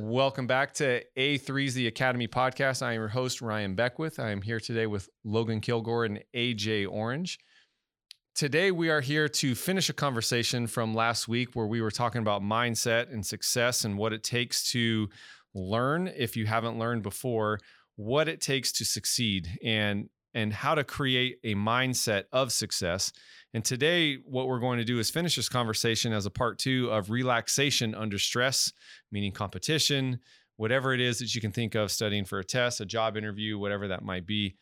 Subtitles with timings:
[0.00, 2.82] Welcome back to A3's The Academy podcast.
[2.82, 4.20] I am your host, Ryan Beckwith.
[4.20, 7.36] I am here today with Logan Kilgore and AJ Orange.
[8.36, 12.20] Today, we are here to finish a conversation from last week where we were talking
[12.20, 15.08] about mindset and success and what it takes to
[15.52, 17.58] learn, if you haven't learned before,
[17.96, 23.10] what it takes to succeed and, and how to create a mindset of success.
[23.54, 26.90] And today, what we're going to do is finish this conversation as a part two
[26.90, 28.72] of relaxation under stress,
[29.10, 30.20] meaning competition,
[30.56, 33.58] whatever it is that you can think of studying for a test, a job interview,
[33.58, 34.56] whatever that might be,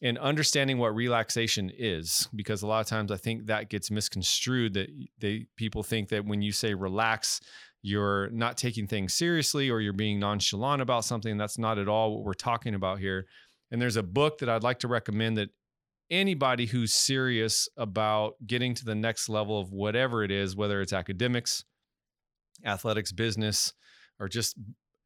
[0.00, 2.28] and understanding what relaxation is.
[2.34, 6.24] Because a lot of times I think that gets misconstrued that they people think that
[6.24, 7.40] when you say relax,
[7.82, 11.36] you're not taking things seriously or you're being nonchalant about something.
[11.36, 13.26] That's not at all what we're talking about here.
[13.70, 15.50] And there's a book that I'd like to recommend that
[16.10, 20.92] anybody who's serious about getting to the next level of whatever it is, whether it's
[20.92, 21.64] academics,
[22.64, 23.72] athletics, business,
[24.18, 24.56] or just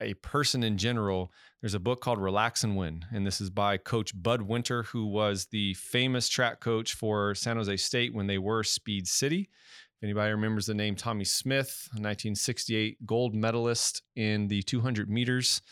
[0.00, 3.04] a person in general, there's a book called Relax and Win.
[3.12, 7.56] And this is by Coach Bud Winter, who was the famous track coach for San
[7.56, 9.48] Jose State when they were Speed City.
[9.96, 15.62] If anybody remembers the name Tommie Smith, 1968 gold medalist in the 200 meters.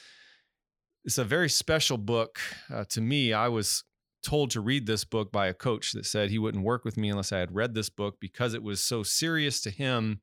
[1.05, 2.39] It's a very special book
[2.73, 3.33] uh, to me.
[3.33, 3.83] I was
[4.23, 7.11] told to read this book by a coach that said he wouldn't work with me
[7.11, 10.21] unless I had read this book because it was so serious to him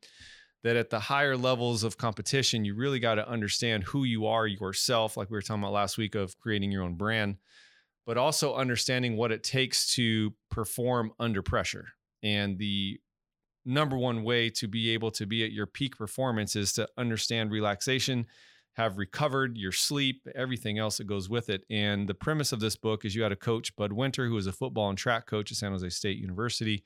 [0.64, 4.46] that at the higher levels of competition, you really got to understand who you are
[4.46, 7.38] yourself, like we were talking about last week of creating your own brand,
[8.06, 11.88] but also understanding what it takes to perform under pressure.
[12.24, 13.00] And the
[13.66, 17.52] number one way to be able to be at your peak performance is to understand
[17.52, 18.26] relaxation
[18.80, 21.66] have recovered your sleep, everything else that goes with it.
[21.70, 24.48] And the premise of this book is you had a coach, Bud Winter, who was
[24.48, 26.86] a football and track coach at San Jose State University.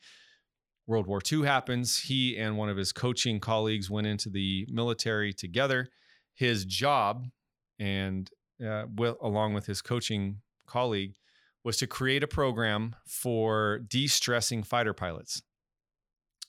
[0.87, 1.99] World War II happens.
[1.99, 5.87] He and one of his coaching colleagues went into the military together.
[6.33, 7.27] His job,
[7.77, 8.27] and
[8.65, 11.13] uh, with, along with his coaching colleague,
[11.63, 15.43] was to create a program for de stressing fighter pilots.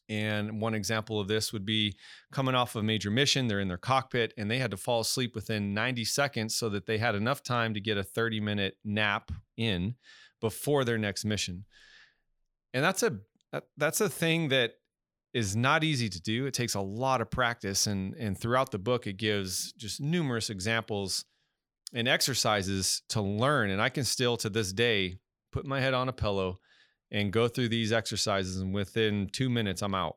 [0.09, 1.97] And one example of this would be
[2.31, 5.01] coming off of a major mission, they're in their cockpit and they had to fall
[5.01, 8.77] asleep within 90 seconds so that they had enough time to get a 30 minute
[8.85, 9.95] nap in
[10.41, 11.65] before their next mission.
[12.75, 13.19] And that's a
[13.77, 14.73] that's a thing that
[15.33, 16.47] is not easy to do.
[16.47, 20.51] It takes a lot of practice and and throughout the book it gives just numerous
[20.51, 21.25] examples
[21.95, 25.19] and exercises to learn and I can still to this day
[25.53, 26.59] put my head on a pillow
[27.15, 30.17] and go through these exercises and within 2 minutes I'm out.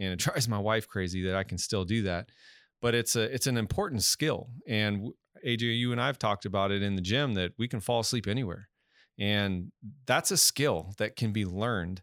[0.00, 2.30] And it drives my wife crazy that I can still do that.
[2.80, 5.12] But it's a it's an important skill and
[5.46, 8.26] AJ you and I've talked about it in the gym that we can fall asleep
[8.26, 8.68] anywhere.
[9.18, 9.70] And
[10.06, 12.00] that's a skill that can be learned.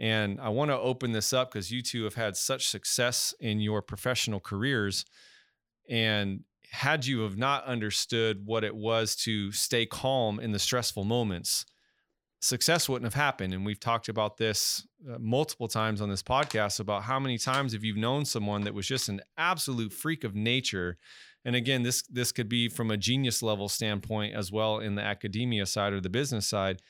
[0.00, 3.60] And I want to open this up because you two have had such success in
[3.60, 5.04] your professional careers.
[5.88, 6.40] And
[6.72, 11.64] had you have not understood what it was to stay calm in the stressful moments,
[12.40, 13.54] success wouldn't have happened.
[13.54, 17.72] And we've talked about this uh, multiple times on this podcast about how many times
[17.72, 20.98] have you known someone that was just an absolute freak of nature.
[21.44, 25.02] And again, this this could be from a genius level standpoint as well in the
[25.02, 26.82] academia side or the business side.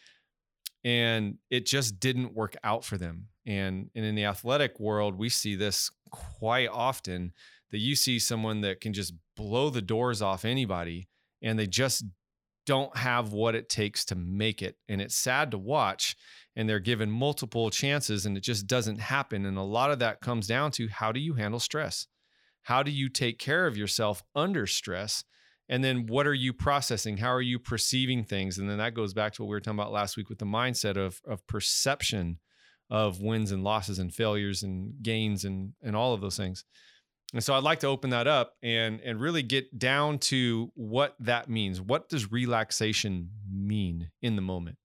[0.85, 3.29] And it just didn't work out for them.
[3.45, 7.33] And, and in the athletic world, we see this quite often
[7.71, 11.09] that you see someone that can just blow the doors off anybody
[11.43, 12.05] and they just
[12.67, 14.77] don't have what it takes to make it.
[14.89, 16.17] And it's sad to watch.
[16.55, 19.47] And they're given multiple chances and it just doesn't happen.
[19.47, 22.07] And a lot of that comes down to how do you handle stress?
[22.63, 25.25] How do you take care of yourself under stress?
[25.69, 27.17] And then what are you processing?
[27.19, 28.59] How are you perceiving things?
[28.59, 30.45] And then that goes back to what we were talking about last week with the
[30.45, 32.39] mindset of, of perception
[32.89, 36.65] of wins and losses and failures and gains and, and all of those things.
[37.37, 41.15] And so I'd like to open that up and and really get down to what
[41.21, 41.83] that means.
[41.83, 44.79] What does relaxation mean in the moment?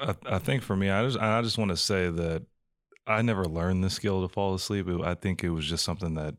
[0.00, 2.44] I, I think for me, I just I just want to say that
[3.08, 4.86] I never learned the skill to fall asleep.
[5.02, 6.36] I think it was just something that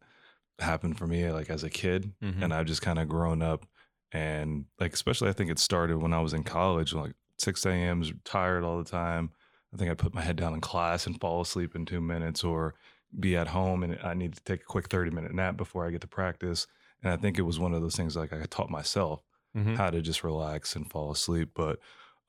[0.57, 2.41] happened for me like as a kid, mm-hmm.
[2.41, 3.65] and I've just kind of grown up
[4.13, 8.03] and like especially I think it started when I was in college, like 6 a.m.
[8.23, 9.31] tired all the time.
[9.73, 12.41] I think I put my head down in class and fall asleep in two minutes,
[12.41, 12.75] or
[13.19, 15.91] be at home and I need to take a quick 30 minute nap before I
[15.91, 16.67] get to practice.
[17.03, 19.23] And I think it was one of those things like I taught myself
[19.55, 19.75] mm-hmm.
[19.75, 21.51] how to just relax and fall asleep.
[21.53, 21.79] But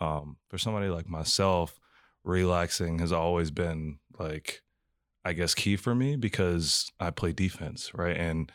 [0.01, 1.79] um, for somebody like myself,
[2.25, 4.63] relaxing has always been like,
[5.25, 8.17] I guess, key for me because I play defense, right?
[8.17, 8.51] And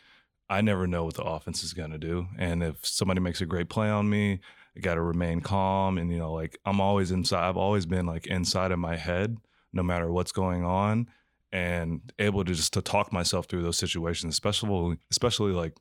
[0.50, 2.26] I never know what the offense is going to do.
[2.38, 4.40] And if somebody makes a great play on me,
[4.76, 5.98] I got to remain calm.
[5.98, 9.38] And, you know, like I'm always inside, I've always been like inside of my head,
[9.72, 11.08] no matter what's going on
[11.52, 15.74] and able to just to talk myself through those situations, especially especially like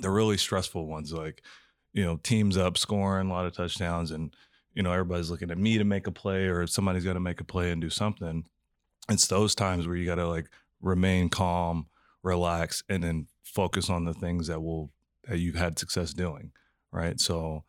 [0.00, 1.42] the really stressful ones, like
[1.92, 4.34] you know, teams up scoring a lot of touchdowns, and
[4.74, 7.40] you know everybody's looking at me to make a play, or somebody's got to make
[7.40, 8.44] a play and do something.
[9.08, 10.48] It's those times where you got to like
[10.80, 11.86] remain calm,
[12.22, 14.90] relax, and then focus on the things that will
[15.28, 16.52] that you've had success doing,
[16.92, 17.18] right?
[17.20, 17.64] So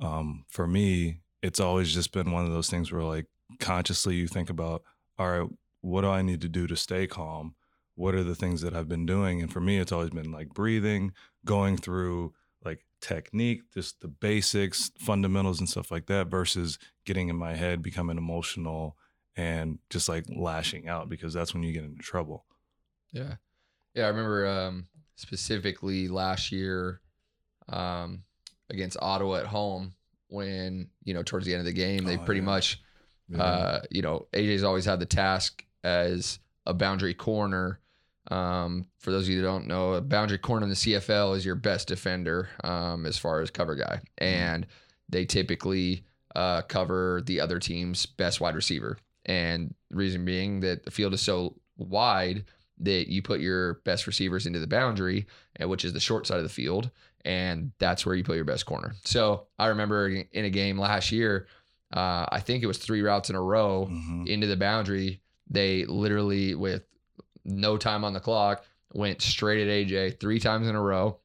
[0.00, 3.26] um, for me, it's always just been one of those things where like
[3.60, 4.82] consciously you think about,
[5.18, 5.48] all right,
[5.80, 7.54] what do I need to do to stay calm?
[7.94, 9.42] What are the things that I've been doing?
[9.42, 11.12] And for me, it's always been like breathing,
[11.44, 12.32] going through
[12.64, 17.82] like technique, just the basics, fundamentals, and stuff like that, versus getting in my head,
[17.82, 18.96] becoming emotional,
[19.36, 22.44] and just like lashing out because that's when you get into trouble.
[23.12, 23.34] Yeah.
[23.94, 24.04] Yeah.
[24.04, 24.86] I remember um,
[25.16, 27.00] specifically last year
[27.68, 28.22] um,
[28.70, 29.94] against Ottawa at home
[30.28, 32.46] when, you know, towards the end of the game, they Oh, pretty yeah.
[32.46, 32.82] much,
[33.28, 33.42] Yeah.
[33.42, 37.80] uh, you know, AJ's always had the task as a boundary corner.
[38.30, 41.44] Um, for those of you that don't know, a boundary corner in the CFL is
[41.46, 44.00] your best defender um, as far as cover guy.
[44.18, 44.66] And
[45.08, 46.04] they typically
[46.36, 48.98] uh, cover the other team's best wide receiver.
[49.24, 52.44] And the reason being that the field is so wide
[52.80, 55.26] that you put your best receivers into the boundary,
[55.60, 56.90] uh, which is the short side of the field,
[57.24, 58.94] and that's where you put your best corner.
[59.04, 61.46] So I remember in a game last year,
[61.92, 64.28] uh, I think it was three routes in a row Mhm.
[64.28, 65.20] into the boundary.
[65.50, 66.82] They literally, with
[67.44, 71.18] no time on the clock, went straight at AJ three times in a row.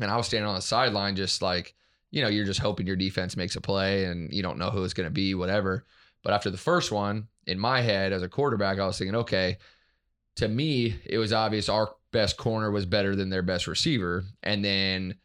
[0.00, 1.74] And I was standing on the sideline, just like,
[2.10, 4.84] you know, you're just hoping your defense makes a play and you don't know who
[4.84, 5.84] it's going to be, whatever.
[6.22, 9.58] But after the first one, in my head as a quarterback, I was thinking, okay,
[10.36, 14.24] to me, it was obvious our best corner was better than their best receiver.
[14.42, 15.16] And then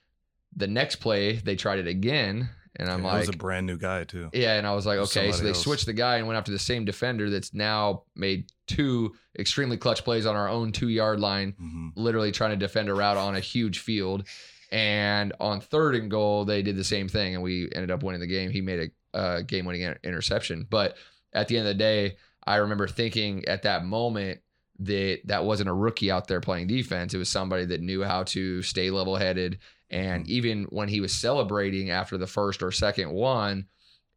[0.55, 2.49] the next play, they tried it again.
[2.79, 4.29] And I'm it like, was a brand new guy too.
[4.33, 5.61] yeah, and I was like, okay, so they else.
[5.61, 10.03] switched the guy and went after the same defender that's now made two extremely clutch
[10.03, 11.91] plays on our own two yard line, Mhm.
[11.95, 14.27] literally trying to defend a route on a huge field.
[14.71, 18.21] And on third and goal, they did the same thing, and we ended up winning
[18.21, 18.51] the game.
[18.51, 20.67] He made a uh, game winning interception.
[20.69, 20.97] But
[21.33, 24.41] at the end of the day, I remember thinking at that moment
[24.79, 27.13] that that wasn't a rookie out there playing defense.
[27.13, 29.57] It was somebody that knew how to stay level headed.
[29.89, 33.67] And even when he was celebrating after the first or second one,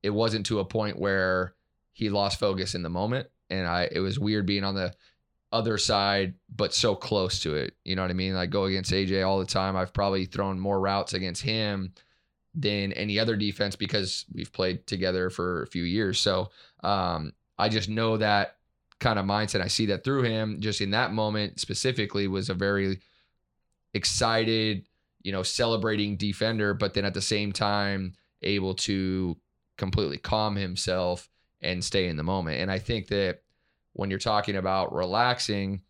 [0.03, 1.55] it wasn't to a point where
[1.93, 3.29] he lost focus in the moment.
[3.51, 4.93] And I, it was weird being on the
[5.53, 7.75] other side, but so close to it.
[7.85, 8.35] You know what I mean?
[8.35, 9.77] Like go against AJ all the time.
[9.77, 11.93] I've probably thrown more routes against him
[12.55, 16.19] than any other defense because we've played together for a few years.
[16.19, 16.51] So
[16.83, 18.57] um, I just know that
[18.99, 19.61] kind of mindset.
[19.61, 20.61] I see that through him.
[20.61, 23.01] Just in that moment specifically, was a very
[23.95, 24.87] excited,
[25.23, 29.37] you know, celebrating defender, but then at the same time able to
[29.77, 31.29] completely calm himself
[31.61, 32.61] and stay in the moment.
[32.61, 33.43] And I think that
[33.93, 35.83] when you're talking about relaxing,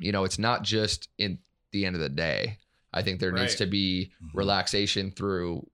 [0.00, 1.38] you know, it's not just in
[1.70, 2.58] the end of the day.
[2.92, 4.30] I think there needs to be Mhm.
[4.34, 5.68] relaxation through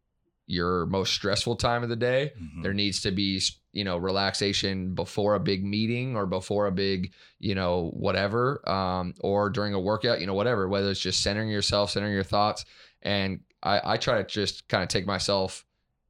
[0.47, 2.33] your most stressful time of the day.
[2.39, 2.63] Mhm.
[2.63, 3.41] There needs to be,
[3.73, 9.15] you know, relaxation before a big meeting or before a big, you know, whatever, um,
[9.21, 12.65] or during a workout, you know, whatever, whether it's just centering yourself, centering your thoughts.
[13.03, 15.65] And I, I try to just kind of take myself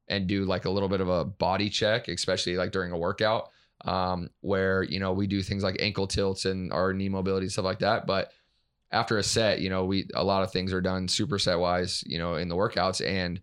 [0.08, 3.50] and do like a little bit of a body check, especially like during a workout,
[3.84, 7.52] um, where, you know, we do things like ankle tilts and our knee mobility, and
[7.52, 8.06] stuff like that.
[8.06, 8.32] But
[8.90, 12.18] after a set, you know, we, a lot of things are done superset wise, you
[12.18, 13.06] know, in the workouts.
[13.06, 13.40] And,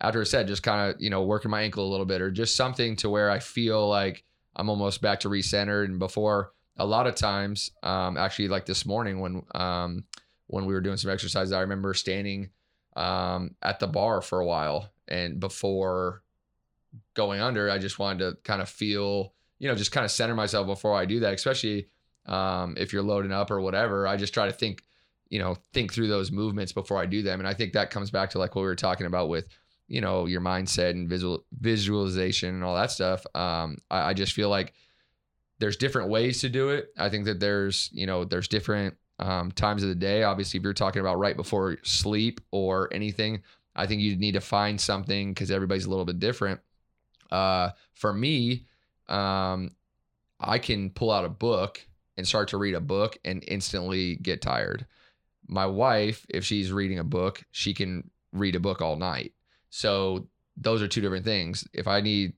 [0.00, 2.30] after a set, just kind of, you know, working my ankle a little bit or
[2.30, 4.22] just something to where I feel like
[4.54, 5.86] I'm almost back to recentered.
[5.86, 10.04] And before a lot of times, um, actually like this morning when, um,
[10.46, 12.50] when we were doing some exercises, I remember standing,
[12.98, 16.22] um, at the bar for a while and before
[17.14, 20.34] going under, I just wanted to kind of feel, you know, just kind of center
[20.34, 21.88] myself before I do that, especially,
[22.26, 24.82] um, if you're loading up or whatever, I just try to think,
[25.30, 27.40] you know, think through those movements before I do them.
[27.40, 29.48] And I think that comes back to like what we were talking about with,
[29.88, 34.34] you know your mindset and visual visualization and all that stuff um I, I just
[34.34, 34.74] feel like
[35.58, 39.50] there's different ways to do it i think that there's you know there's different um,
[39.52, 40.22] times of the day.
[40.22, 43.42] Obviously if you're talking about right before sleep or anything
[43.74, 46.60] i think you need to find something because everybody's a little bit different.
[47.30, 48.66] Uh for me
[49.08, 49.70] um
[50.40, 54.42] i can pull out a book and start to read a book and instantly get
[54.42, 54.86] tired.
[55.46, 59.32] My wife if she's reading a book she can read a book all night.
[59.70, 61.66] So those are two different things.
[61.72, 62.32] If I need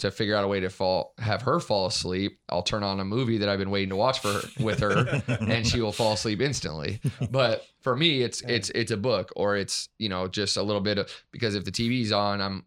[0.00, 3.04] to figure out a way to fall, have her fall asleep, I'll turn on a
[3.04, 6.12] movie that I've been waiting to watch for her, with her, and she will fall
[6.12, 7.00] asleep instantly.
[7.30, 10.82] But for me, it's it's it's a book or it's you know just a little
[10.82, 12.64] bit of because if the TV's on, I'm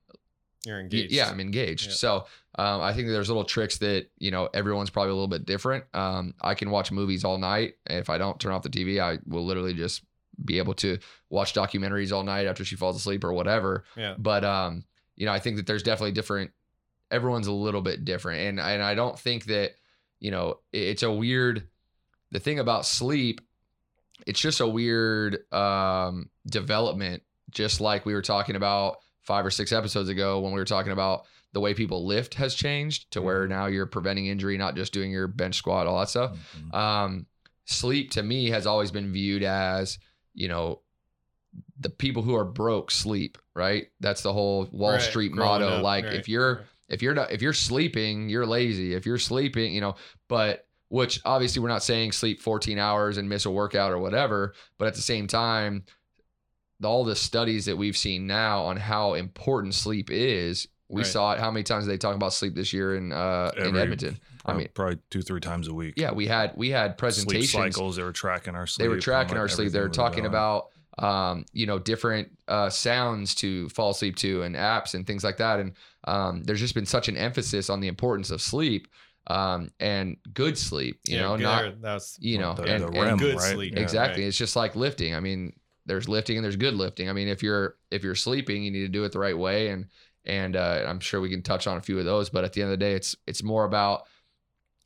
[0.66, 1.12] You're engaged.
[1.12, 1.88] yeah I'm engaged.
[1.88, 1.94] Yeah.
[1.94, 2.26] So
[2.56, 5.86] um, I think there's little tricks that you know everyone's probably a little bit different.
[5.94, 7.76] Um, I can watch movies all night.
[7.88, 10.04] and If I don't turn off the TV, I will literally just
[10.44, 10.98] be able to
[11.30, 13.84] watch documentaries all night after she falls asleep or whatever.
[13.96, 14.16] Yeah.
[14.18, 14.84] But um,
[15.16, 16.52] you know, I think that there's definitely different.
[17.14, 19.72] Everyone's a little bit different, and and I don't think that
[20.20, 21.68] you know it's a weird.
[22.32, 23.42] The thing about sleep,
[24.26, 27.22] it's just a weird um, development.
[27.52, 30.92] Just like we were talking about five or six episodes ago when we were talking
[30.92, 34.92] about the way people lift has changed to where now you're preventing injury, not just
[34.92, 36.36] doing your bench squat, all that stuff.
[36.58, 36.74] Mhm.
[36.74, 37.26] Um,
[37.66, 40.00] sleep to me has always been viewed as,
[40.34, 40.82] you know,
[41.80, 43.88] the people who are broke sleep, right?
[44.00, 45.78] That's the whole Wall Right, Street growing motto.
[45.78, 46.64] up, like right, if you're.
[46.94, 48.94] If you're not if you're sleeping, you're lazy.
[48.94, 49.96] If you're sleeping, you know,
[50.28, 54.54] but which obviously we're not saying sleep 14 hours and miss a workout or whatever,
[54.78, 55.84] but at the same time,
[56.84, 61.08] all the studies that we've seen now on how important sleep is, we Right.
[61.08, 61.40] saw it.
[61.40, 64.20] How many times did they talk about sleep this year in uh in Edmonton?
[64.46, 65.94] I Prob- mean- probably two, three times a week.
[65.98, 67.52] Yeah, we had we had presentations.
[67.52, 67.96] Sleep cycles.
[67.96, 68.84] They were tracking our sleep.
[68.84, 69.72] they were tracking our sleep.
[69.72, 70.68] They were talking about
[71.00, 75.38] um, you know different uh, sounds to fall asleep to and apps and things like
[75.38, 75.60] that.
[75.60, 75.74] And
[76.06, 78.88] um, there's just been such an emphasis on the importance of sleep
[79.28, 81.00] um, and good sleep.
[81.06, 83.54] You Yeah, know, good- not that's you know, the, and, the and good right?
[83.54, 83.74] sleep.
[83.74, 83.82] Yeah.
[83.82, 84.24] exactly.
[84.24, 84.28] right.
[84.28, 85.16] It's just like lifting.
[85.16, 85.54] I mean,
[85.86, 87.10] there's lifting and there's good lifting.
[87.10, 89.70] I mean, if you're if you're sleeping, you need to do it the right way.
[89.70, 89.88] And
[90.26, 92.30] and uh, I'm sure we can touch on a few of those.
[92.30, 94.04] But at the end of the day, it's it's more about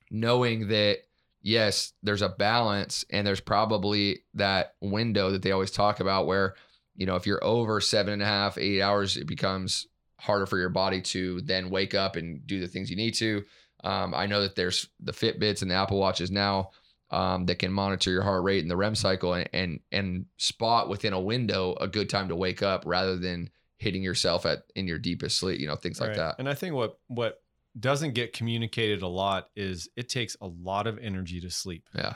[0.10, 1.00] knowing that
[1.48, 6.56] yes, there's a balance and there's probably that window that they always talk about where,
[6.98, 9.88] you know, if you're over seven and a half, eight hours, it becomes
[10.20, 13.46] harder for your body to then wake up and do the things you need to.
[13.86, 16.72] Um, I know that there's the Fitbits and the Apple Watches now
[17.12, 20.90] um, that can monitor your heart rate and the REM cycle and, and and spot
[20.90, 24.86] within a window a good time to wake up rather than hitting yourself at in
[24.86, 26.18] your deepest sleep, you know, things like Right.
[26.18, 26.36] that.
[26.40, 27.42] And I think what what
[27.80, 31.88] doesn't get communicated a lot is it takes a lot of energy to sleep.
[31.94, 32.16] Yeah.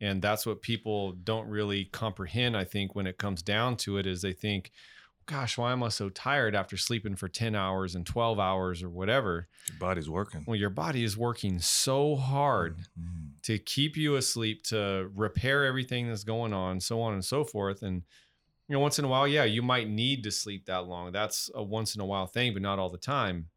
[0.00, 2.56] And that's what people don't really comprehend.
[2.56, 4.70] I think when it comes down to it, is they think,
[5.26, 8.90] gosh, why am I so tired after sleeping for 10 hours and 12 hours or
[8.90, 9.48] whatever?
[9.68, 10.44] Your body's working.
[10.46, 13.42] Well, your body is working so hard Mhm.
[13.42, 17.82] to keep you asleep, to repair everything that's going on, so on and so forth.
[17.82, 18.02] And
[18.68, 21.10] you know, once in a while, yeah, you might need to sleep that long.
[21.10, 23.48] That's a once in a while thing, but not all the time.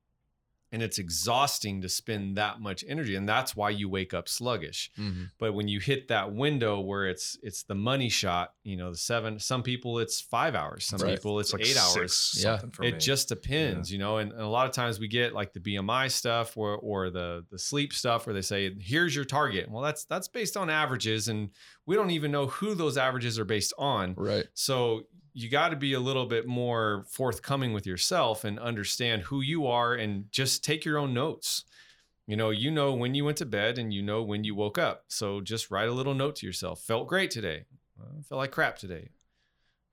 [0.74, 4.90] And it's exhausting to spend that much energy, and that's why you wake up sluggish.
[4.98, 5.30] Mhm.
[5.38, 8.98] But when you hit that window where it's it's the money shot, you know, the
[8.98, 9.38] seven.
[9.40, 10.86] Some people it's five hours.
[10.86, 11.16] Some Right.
[11.16, 12.42] people it's, like eight six hours Yeah.
[12.58, 13.00] something for it me.
[13.00, 16.10] just depends you know and, and a lot of times we get like the bmi
[16.12, 20.06] stuff or or the the sleep stuff where they say here's your target well that's
[20.06, 21.50] that's based on averages and
[21.86, 24.46] we don't even know who those averages are based on Right.
[24.54, 29.42] so you got to be a little bit more forthcoming with yourself and understand who
[29.42, 31.64] you are and just take your own notes.
[32.28, 34.78] You know you know when you went to bed and you know when you woke
[34.78, 35.06] up.
[35.08, 36.82] So just write a little note to yourself.
[36.82, 37.66] Felt great today.
[38.28, 39.10] Felt like crap today.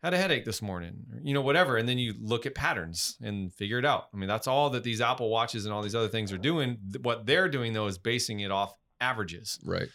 [0.03, 1.77] Had a headache this morning or, you know whatever.
[1.77, 4.09] And then you look at patterns and figure it out.
[4.15, 6.79] I mean that's all that these apple watches and all these other things are doing.
[7.03, 9.59] What they're doing though is basing it off averages.
[9.65, 9.89] Right.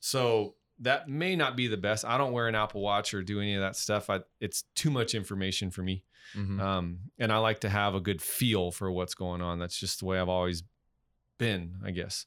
[0.00, 2.04] so that may not be the best.
[2.04, 4.10] I don't wear an apple watch or do any of that stuff.
[4.10, 6.04] I, it's too much information for me.
[6.36, 6.60] Mhm.
[6.60, 9.58] um, and i like to have a good feel for what's going on.
[9.58, 10.62] That's just the way i've always
[11.38, 12.26] been i guess.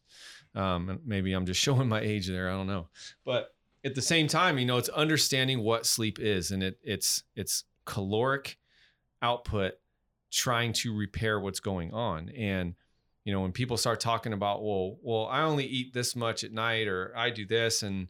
[0.54, 2.50] Um, and maybe i'm just showing my age there.
[2.50, 2.90] I don't know.
[3.24, 7.24] But at the same time you know it's understanding what sleep is and it it's
[7.36, 8.58] it's caloric
[9.22, 9.74] output
[10.32, 12.30] trying to repair what's going on.
[12.30, 12.76] And
[13.24, 16.52] you know when people start talking about well well i only eat this much at
[16.52, 18.08] night or i do this and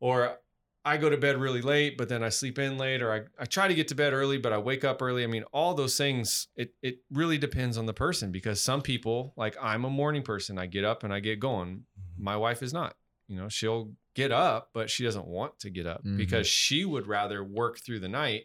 [0.00, 0.36] or
[0.84, 3.44] i go to bed really late but then i sleep in late or i, I
[3.46, 5.24] try to get to bed early but i wake up early.
[5.24, 9.32] I mean all those things it, it really depends on the person because some people
[9.36, 10.58] like i'm a morning person.
[10.58, 11.84] I get up and i get going.
[12.18, 12.96] My wife is not.
[13.28, 16.16] You know she'll get up but she doesn't want to get up Mhm.
[16.18, 18.44] because she would rather work through the night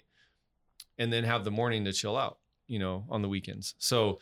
[0.98, 2.38] and then have the morning to chill out
[2.68, 3.76] you know on the weekends.
[3.80, 4.20] So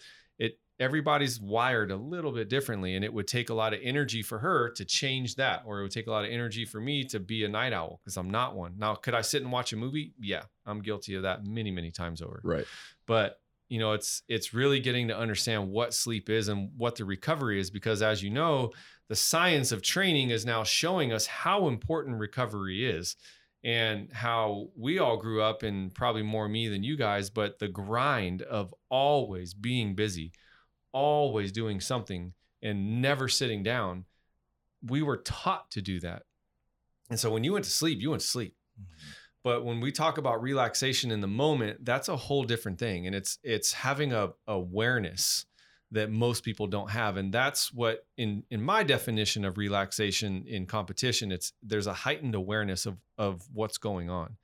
[0.80, 4.40] everybody's wired a little bit differently and it would take a lot of energy for
[4.40, 7.20] her to change that or it would take a lot of energy for me to
[7.20, 8.74] be a night owl because i'm not one.
[8.78, 10.14] Now could i sit and watch a movie?
[10.20, 12.42] Yeah i'm guilty of that many many times over.
[12.44, 12.66] Right.
[13.08, 17.06] but you know it's it's really getting to understand what sleep is and what the
[17.06, 18.72] recovery is because as you know
[19.10, 23.16] the science of training is now showing us how important recovery is
[23.64, 27.68] and how we all grew up and probably more me than you guys but the
[27.68, 30.32] grind of always being busy
[30.92, 34.06] always doing something and never sitting down
[34.86, 36.24] we were taught to do that.
[37.10, 38.56] And so when you went to sleep you went to sleep.
[38.80, 39.10] Mm-hmm.
[39.44, 43.08] But when we talk about relaxation in the moment that's a whole different thing.
[43.08, 45.46] And it's it's having a awareness
[45.92, 47.18] that most people don't have.
[47.18, 52.36] And that's what in in my definition of relaxation in competition it's there's a heightened
[52.36, 54.38] awareness of of what's going on.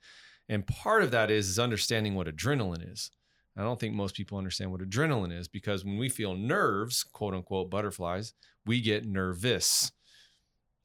[0.48, 3.10] And part of that is, is understanding what adrenaline is.
[3.56, 7.34] I don't think most people understand what adrenaline is because when we feel nerves, quote
[7.34, 8.34] unquote butterflies,
[8.66, 9.92] we get nervous.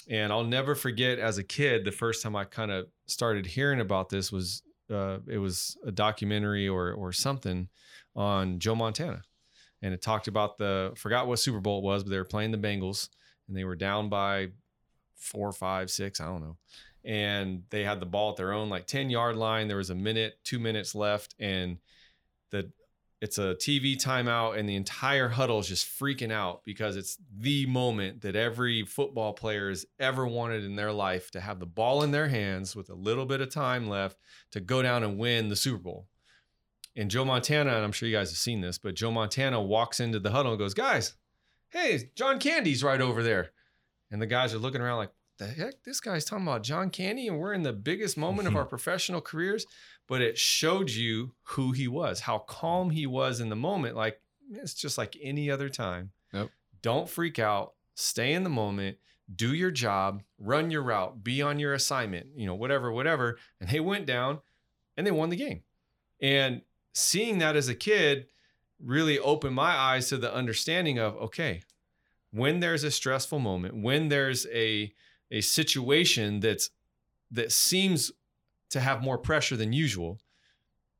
[0.07, 3.79] And I'll never forget as a kid, the first time I kind of started hearing
[3.79, 7.69] about this was uh, it was a documentary or or something
[8.15, 9.21] on Joe Montana,
[9.81, 12.51] and it talked about the forgot what Super Bowl it was, but they were playing
[12.51, 13.09] the Bengals
[13.47, 14.47] and they were down by
[15.15, 16.57] four, five, six, I don't know,
[17.05, 19.67] and they had the ball at their own like ten yard line.
[19.67, 21.77] There was a minute, two minutes left, and
[22.51, 22.71] the
[23.21, 27.65] it's a TV timeout, and the entire huddle is just freaking out because it's the
[27.65, 32.03] moment that every football player has ever wanted in their life to have the ball
[32.03, 34.17] in their hands with a little bit of time left
[34.51, 36.07] to go down and win the Super Bowl.
[36.95, 39.99] And Joe Montana, and I'm sure you guys have seen this, but Joe Montana walks
[39.99, 41.13] into the huddle and goes, Guys,
[41.71, 43.51] hey, John Candy's right over there.
[44.11, 45.83] And the guys are looking around like, the heck?
[45.83, 49.21] This guy's talking about John Candy, and we're in the biggest moment of our professional
[49.21, 49.65] careers
[50.09, 53.95] but it showed you who he was, how calm he was in the moment.
[53.95, 54.19] Like
[54.51, 56.09] it's just like any other time.
[56.33, 56.49] Nope.
[56.81, 57.73] Don't freak out.
[57.93, 58.97] Stay in the moment.
[59.33, 60.23] Do your job.
[60.39, 61.23] Run your route.
[61.23, 62.25] Be on your assignment.
[62.35, 63.37] You know, whatever, whatever.
[63.61, 64.39] And they went down,
[64.97, 65.61] and they won the game.
[66.19, 68.25] And seeing that as a kid
[68.83, 71.61] really opened my eyes to the understanding of okay,
[72.31, 74.91] when there's a stressful moment, when there's a
[75.31, 76.69] a situation that's
[77.31, 78.11] that seems
[78.71, 80.19] to have more pressure than usual,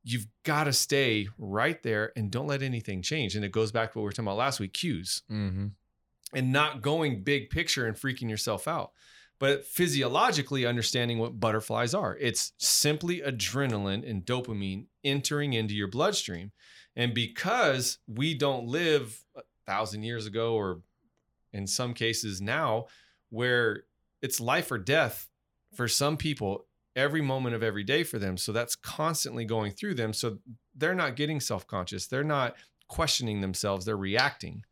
[0.02, 3.36] you've got to stay right there and don't let anything change.
[3.36, 5.66] And it goes back to what we were talking about last week cues mm-hmm.
[6.34, 8.92] and not going big picture and freaking yourself out.
[9.38, 16.52] But physiologically understanding what butterflies are, it's simply adrenaline and dopamine entering into your bloodstream.
[16.94, 20.80] And because we don't live a thousand years ago, or
[21.54, 22.86] in some cases now,
[23.30, 23.84] where
[24.22, 25.28] it's life or death
[25.74, 28.36] for some people every moment of every day for them.
[28.36, 30.12] So that's constantly going through them.
[30.12, 30.38] So
[30.74, 32.06] they're not getting self conscious.
[32.06, 32.56] They're not
[32.88, 33.84] questioning themselves.
[33.84, 34.64] They're reacting.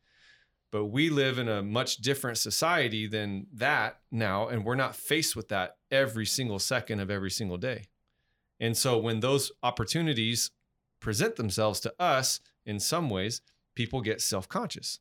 [0.70, 4.48] But we live in a much different society than that now.
[4.48, 7.86] And we're not faced with that every single second of every single day.
[8.60, 10.50] And so when those opportunities
[11.00, 13.40] present themselves to us in some ways,
[13.74, 14.98] people get self conscious.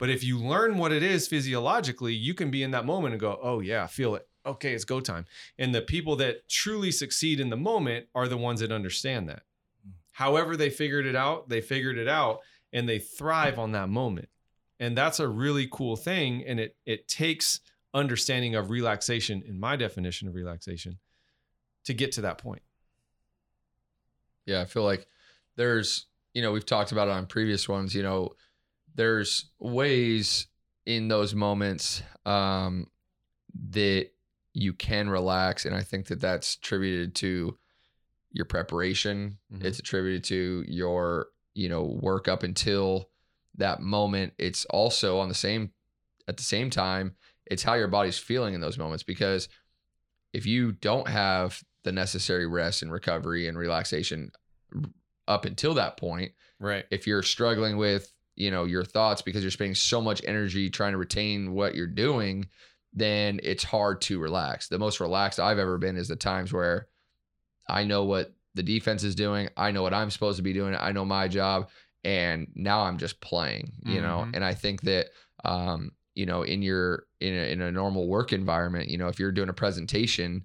[0.00, 3.20] But if you learn what it is physiologically, you can be in that moment and
[3.20, 5.26] go, oh, yeah, feel it okay, it's go time.
[5.58, 9.42] And the people that truly succeed in the moment are the ones that understand that.
[9.86, 9.92] Mm.
[10.12, 12.40] However, they figured it out, they figured it out
[12.72, 14.28] and they thrive on that moment.
[14.78, 16.44] And that's a really cool thing.
[16.46, 17.60] And it it takes
[17.92, 20.98] understanding of relaxation, in my definition of relaxation,
[21.84, 22.62] to get to that point.
[24.46, 25.06] Yeah, I feel like
[25.56, 28.30] there's, you know, we've talked about it on previous ones, you know,
[29.00, 30.46] there's ways
[30.86, 32.86] in those moments um,
[33.70, 34.08] that
[34.52, 37.56] you can relax and i think that that's attributed to
[38.32, 39.38] your preparation.
[39.52, 39.66] Mm-hmm.
[39.66, 43.08] it's attributed to your you know work up until
[43.56, 44.32] that moment.
[44.38, 45.72] It's also on the same
[46.28, 49.48] at the same time it's how your body's feeling in those moments because
[50.32, 54.30] if you don't have the necessary rest and recovery and relaxation
[55.26, 56.84] up until that point right.
[56.92, 60.92] if you're struggling with you know your thoughts because you're spending so much energy trying
[60.92, 62.46] to retain what you're doing
[62.92, 64.68] then it's hard to relax.
[64.68, 66.88] The most relaxed I've ever been is the times where
[67.68, 70.74] I know what the defense is doing, I know what I'm supposed to be doing,
[70.74, 71.68] I know my job,
[72.02, 74.02] and now I'm just playing, you mm-hmm.
[74.02, 74.28] know.
[74.34, 75.06] And I think that
[75.44, 79.18] um, you know, in your in a, in a normal work environment, you know, if
[79.18, 80.44] you're doing a presentation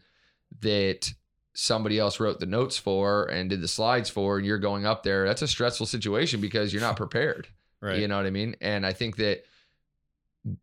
[0.62, 1.12] that
[1.54, 5.04] somebody else wrote the notes for and did the slides for and you're going up
[5.04, 7.48] there, that's a stressful situation because you're not prepared.
[7.86, 8.00] Right.
[8.00, 8.56] You know what I mean?
[8.62, 9.44] And I think that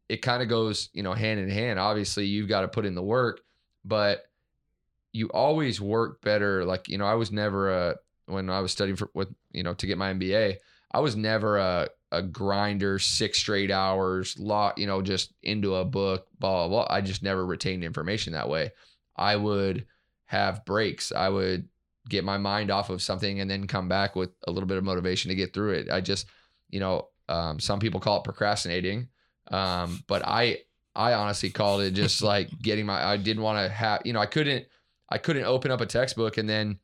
[0.09, 1.79] it kind of goes, you know, hand in hand.
[1.79, 3.41] Obviously, you've got to put in the work,
[3.85, 4.25] but
[5.13, 6.65] you always work better.
[6.65, 9.75] Like, you know, I was never a when I was studying for with, you know,
[9.75, 10.57] to get my MBA,
[10.93, 15.85] I was never a a grinder, six straight hours, lot, you know, just into a
[15.85, 16.95] book, blah, blah, blah.
[16.95, 18.71] I just never retained information that way.
[19.17, 19.87] I would
[20.27, 21.11] have breaks.
[21.11, 21.69] I would
[22.09, 24.85] get my mind off of something and then come back with a little bit of
[24.85, 25.91] motivation to get through it.
[25.91, 26.27] I just,
[26.69, 29.09] you know, um, some people call it procrastinating.
[29.51, 30.59] Um, but I
[30.95, 34.21] I honestly called it just like getting my I didn't want to have you know
[34.21, 34.67] I couldn't
[35.09, 36.79] I couldn't open up a textbook and then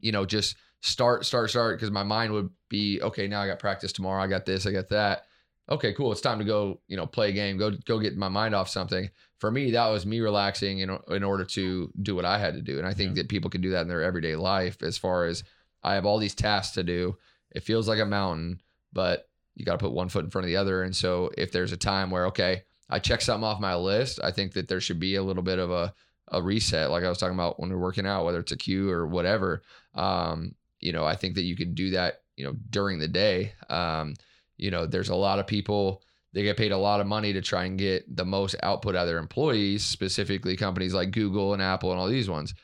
[0.00, 3.58] you know just start start start because my mind would be okay now I got
[3.58, 4.22] practice tomorrow.
[4.22, 5.24] I got this I got that.
[5.68, 6.12] Okay cool.
[6.12, 7.58] It's time to go you know play a game.
[7.58, 9.10] Go go get my mind off something.
[9.38, 12.62] For me that was me relaxing in, in order to do what I had to
[12.62, 12.78] do.
[12.78, 13.22] And I think yeah.
[13.22, 15.42] that people can do that in their everyday life as far as
[15.82, 17.16] I have all these tasks to do.
[17.50, 18.60] It feels like a mountain
[18.92, 20.82] but you got to put one foot in front of the other.
[20.82, 24.30] And so if there's a time where, okay, I check something off my list, I
[24.30, 25.94] think that there should be a little bit of a,
[26.28, 28.90] a reset, like I was talking about when we're working out, whether it's a cue
[28.90, 29.62] or whatever.
[29.94, 33.52] Um, you know, I think that you can do that, you know, during the day.
[33.68, 34.14] Um,
[34.56, 37.42] you know, there's a lot of people they get paid a lot of money to
[37.42, 41.62] try and get the most output out of their employees, specifically companies like Google and
[41.62, 42.54] Apple and all these ones.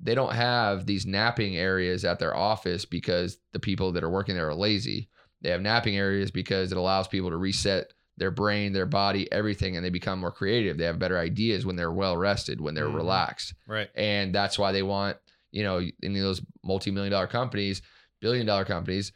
[0.00, 4.36] They don't have these napping areas at their office because the people that are working
[4.36, 5.08] there are lazy.
[5.40, 9.76] They have napping areas because it allows people to reset their brain, their body, everything,
[9.76, 10.76] and they become more creative.
[10.76, 12.96] They have better ideas when they're well rested, when they're Mhm.
[12.96, 13.54] relaxed.
[13.66, 13.88] Right.
[13.94, 15.16] And that's why they want,
[15.52, 17.80] you know, any of those multi million dollar companies,
[18.20, 19.12] billion dollar companies,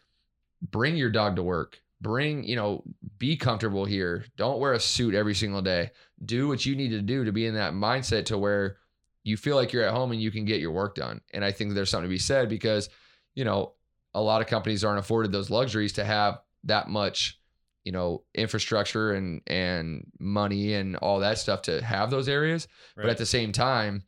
[0.61, 1.81] bring your dog to work.
[2.01, 2.85] Bring, you know,
[3.19, 4.25] be comfortable here.
[4.37, 5.91] Don't wear a suit every single day.
[6.25, 8.77] Do what you need to do to be in that mindset to where
[9.25, 11.21] you feel like you're at home and you can get your work done.
[11.33, 12.89] And I think there's something to be said because,
[13.35, 13.75] you know,
[14.15, 17.41] a lot of companies aren't afforded those luxuries to have that much,
[17.85, 22.69] you know, infrastructure and and money and all that stuff to have those areas.
[22.97, 24.05] But at the same time,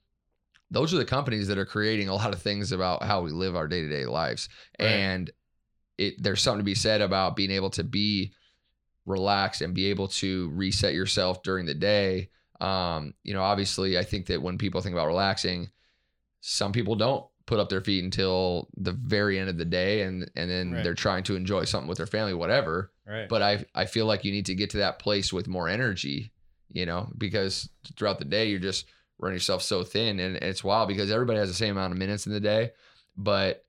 [0.71, 3.57] those are the companies that are creating a lot of things about how we live
[3.57, 4.49] our day-to-day lives.
[4.79, 4.87] Right.
[4.87, 5.31] And
[5.99, 8.33] it there's something to be said about being able to be
[9.07, 12.31] relaxed and be able to reset yourself during the day.
[12.61, 15.71] Um, you know, obviously I think that when people think about relaxing,
[16.41, 20.31] some people don't put up their feet until the very end of the day and
[20.35, 20.83] and then Right.
[20.85, 23.29] they're trying to enjoy something with their family, whatever right.
[23.29, 26.33] but I I feel like you need to get to that place with more energy,
[26.73, 28.87] you know, because throughout the day you're just
[29.19, 32.27] running yourself so thin, and it's wild because everybody has the same amount of minutes
[32.27, 32.71] in the day,
[33.17, 33.65] but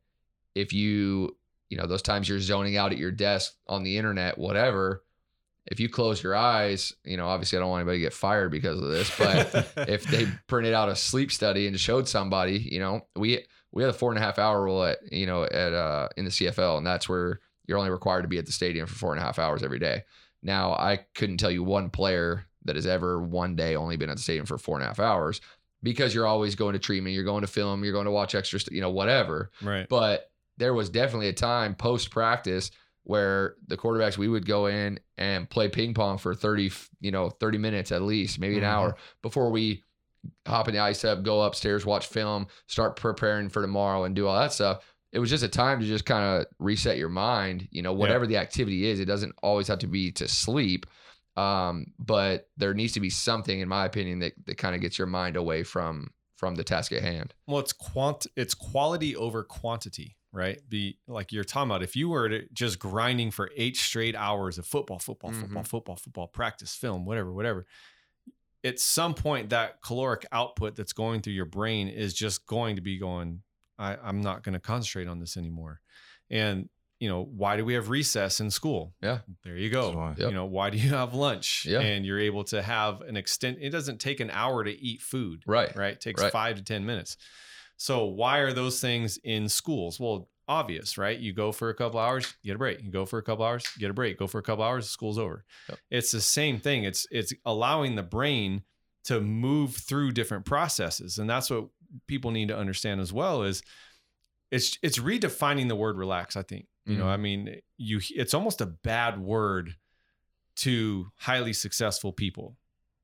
[0.56, 1.36] if you
[1.70, 5.04] you know those times you're zoning out at your desk on the internet, whatever.
[5.68, 8.52] If you close your eyes, you know, obviously I don't want anybody to get fired
[8.52, 12.78] because of this, but if they printed out a sleep study and showed somebody, you
[12.80, 13.44] know, we
[13.76, 16.26] we have a four and a half hour rule at you know at uh in
[16.26, 19.12] the CFL, and that's where you're only required to be at the stadium for four
[19.14, 20.04] and a half hours every day.
[20.42, 24.18] Now I couldn't tell you one player that has ever one day only been at
[24.18, 25.40] the stadium for four and a half hours
[25.84, 28.60] because you're always going to treatment, you're going to film, you're going to watch extra,
[28.60, 29.52] st- you know, whatever.
[29.62, 29.88] right.
[29.88, 32.72] But there was definitely a time post practice
[33.04, 37.30] where the quarterbacks we would go in and play ping pong for 30 you know
[37.30, 38.68] 30 minutes at least maybe an Mhm.
[38.68, 39.84] hour before we
[40.48, 44.28] hop in the ice up go upstairs watch film start preparing for tomorrow and do
[44.28, 47.68] all that stuff it was just a time to just kind of reset your mind
[47.72, 50.86] you know whatever the activity is it doesn't always have to be to sleep
[51.38, 54.98] um, but there needs to be something in my opinion that, that kind of gets
[54.98, 59.44] your mind away from from the task at hand Well, it's quant it's quality over
[59.44, 60.60] quantity, right?
[60.68, 64.58] Be like you're talking about if you were to just grinding for eight straight hours
[64.58, 65.68] of football, football, football, Mhm.
[65.68, 67.66] football, football, practice, film, whatever, whatever.
[68.66, 72.82] At some point, that caloric output that's going through your brain is just going to
[72.82, 73.42] be going,
[73.80, 75.80] I, I'm not going to concentrate on this anymore.
[76.30, 76.68] And
[77.00, 78.94] you know, why do we have recess in school?
[79.02, 79.20] Yeah.
[79.44, 80.14] There you go.
[80.18, 80.30] Yep.
[80.30, 81.66] You know, why do you have lunch?
[81.68, 81.82] Yeah.
[81.82, 85.44] And you're able to have an extent, it doesn't take an hour to eat food
[85.46, 85.94] right right?
[85.94, 86.32] It takes Right.
[86.32, 87.18] five to 10 minutes.
[87.78, 90.00] So why are those things in schools?
[90.00, 91.18] Well, obvious, right?
[91.18, 92.82] You go for a couple hours, get a break.
[92.84, 94.18] You go for a couple hours, get a break.
[94.20, 95.44] Go for a couple hours, school's over.
[95.70, 95.80] Yep.
[95.92, 96.84] It's the same thing.
[96.84, 98.64] It's it's allowing the brain
[99.06, 101.18] to move through different processes.
[101.18, 101.68] And that's what
[102.08, 103.62] people need to understand as well is
[104.52, 106.68] it's it's redefining the word relax, I think.
[106.86, 107.14] You know, Mhm.
[107.14, 109.76] I mean, you it's almost a bad word
[110.58, 112.56] to highly successful people.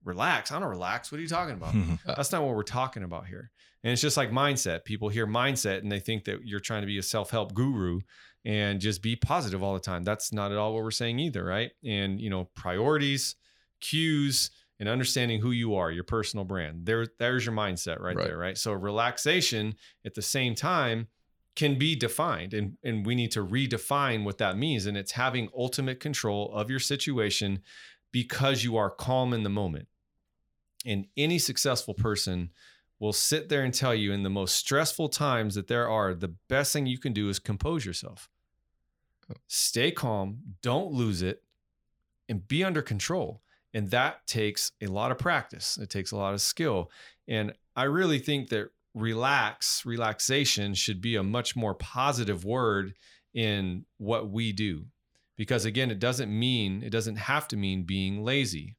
[0.03, 0.51] Relax.
[0.51, 1.11] I don't relax.
[1.11, 1.73] What are you talking about?
[2.05, 3.51] That's not what we're talking about here.
[3.83, 4.83] And it's just like mindset.
[4.85, 8.01] People hear mindset and they think that you're trying to be a self help guru
[8.45, 10.03] and just be positive all the time.
[10.03, 11.71] That's not at all what we're saying either, right?
[11.83, 13.35] And, you know, priorities,
[13.79, 16.85] cues, and understanding who you are, your personal brand.
[16.85, 18.27] There, there's your mindset right, Right.
[18.27, 18.57] there, right?
[18.57, 21.07] So relaxation at the same time
[21.55, 24.85] can be defined and, and we need to redefine what that means.
[24.87, 27.59] And it's having ultimate control of your situation
[28.11, 29.87] because you are calm in the moment.
[30.85, 32.51] And any successful person
[32.99, 36.35] will sit there and tell you in the most stressful times that there are, the
[36.47, 38.29] best thing you can do is compose yourself.
[39.29, 39.35] Oh.
[39.47, 41.43] Stay calm, don't lose it,
[42.29, 43.41] and be under control.
[43.73, 45.77] And that takes a lot of practice.
[45.77, 46.91] It takes a lot of skill.
[47.27, 52.93] And I really think that relax, relaxation should be a much more positive word
[53.33, 54.85] in what we do.
[55.37, 58.75] Because again, it doesn't mean, it doesn't have to mean being lazy.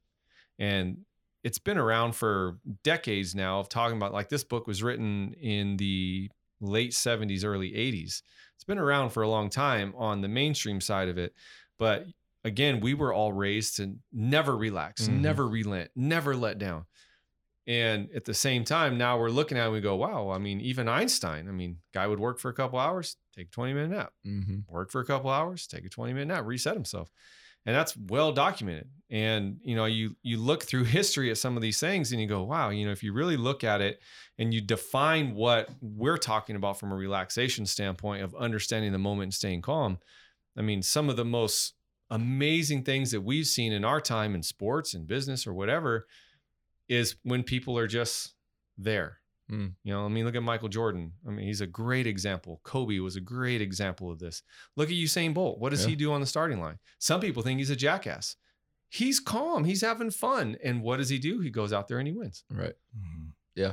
[0.59, 0.99] And
[1.45, 5.77] it's been around for decades now of talking about like this book was written in
[5.77, 8.23] the late 70s, early 80s.
[8.55, 11.35] It's been around for a long time on the mainstream side of it.
[11.79, 12.07] But
[12.45, 15.21] again, we were all raised to never relax, Mhm.
[15.21, 16.87] never relent, never let down.
[17.67, 20.39] And at the same time, now we're looking at it and we go, wow, I
[20.39, 23.73] mean, even Einstein, I mean, guy would work for a couple hours, take a 20
[23.73, 24.73] minute nap, mm-hmm.
[24.73, 27.11] work for a couple hours, take a 20 minute nap, reset himself.
[27.66, 28.88] And that's well documented.
[29.11, 32.27] And you know you you look through history at some of these things and you
[32.27, 34.01] go wow you know if you really look at it
[34.38, 39.25] and you define what we're talking about from a relaxation standpoint of understanding the moment
[39.25, 39.98] and staying calm
[40.57, 41.75] i mean some of the most
[42.09, 46.07] amazing things that we've seen in our time in sports and business or whatever
[46.88, 48.35] is when people are just
[48.79, 49.18] there
[49.53, 49.75] Mm.
[49.85, 51.12] you know, I mean, look at Michael Jordan.
[51.27, 52.61] I mean, he's a great example.
[52.65, 54.43] Kobe was a great example of this.
[54.77, 55.59] Look at Usain Bolt.
[55.59, 55.91] What does Yeah.
[55.91, 56.79] he do on the starting line?
[56.99, 58.37] Some people think he's a jackass.
[58.88, 59.65] He's calm.
[59.65, 60.57] He's having fun.
[60.65, 61.41] And what does he do?
[61.41, 62.45] He goes out there and he wins.
[62.51, 62.75] Right.
[62.97, 63.33] Mhm.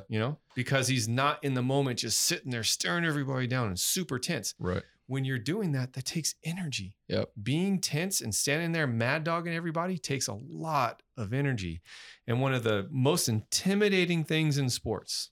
[0.10, 3.80] You know, because he's not in the moment, just sitting there staring everybody down and
[3.80, 4.54] super tense.
[4.60, 4.84] Right.
[5.08, 6.98] When you're doing that, that takes energy.
[7.08, 7.32] Yep.
[7.42, 11.82] Being tense and standing there mad dogging everybody takes a lot of energy.
[12.28, 15.32] And one of the most intimidating things in sports,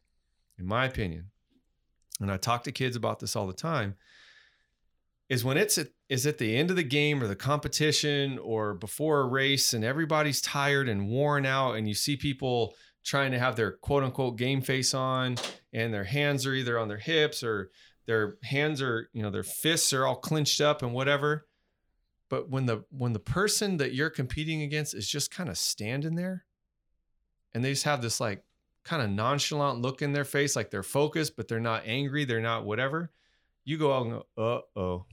[0.60, 1.32] in my opinion,
[2.20, 3.96] and I talk to kids about this all the time,
[5.30, 8.74] is when it's at, is at the end of the game or the competition or
[8.74, 13.40] before a race and everybody's tired and worn out and you see people trying to
[13.40, 15.36] have their quote unquote game face on
[15.74, 17.70] and their hands are either on their hips or
[18.06, 21.46] their hands are you know their fists are all clenched up and whatever
[22.30, 26.16] but when the when the person that you're competing against is just kind of standing
[26.16, 26.46] there
[27.54, 28.44] and they just have this like
[28.88, 32.40] kind of nonchalant look in their face like they're focused but they're not angry they're
[32.42, 33.12] not whatever
[33.66, 34.26] you go out and go
[34.76, 35.06] uh-oh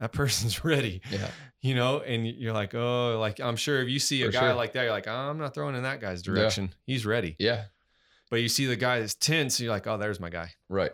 [0.00, 1.30] that person's ready Yeah.
[1.60, 4.40] you know and you're like oh like i'm sure if you see a For guy
[4.40, 4.54] sure.
[4.54, 7.64] like that you're like oh, i'm not throwing in that guy's direction he's ready Yeah.
[8.30, 10.92] but you see the guy that's tense you're like oh there's my guy Right.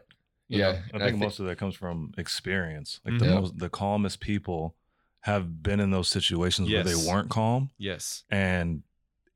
[0.48, 0.72] you Yeah.
[0.72, 0.78] know?
[0.78, 3.00] I and think most of that comes from experience.
[3.04, 3.28] Like the Mhm.
[3.28, 3.40] Yeah.
[3.40, 4.74] most, the calmest people
[5.20, 8.82] have been in those situations where they weren't calm yes and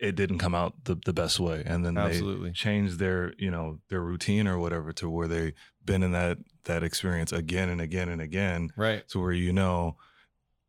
[0.01, 1.63] it didn't come out the, the best way.
[1.65, 2.49] And then Absolutely.
[2.49, 5.53] they changed their, you know, their routine or whatever to where they've
[5.85, 9.97] been in that that experience again and again and again right to where you know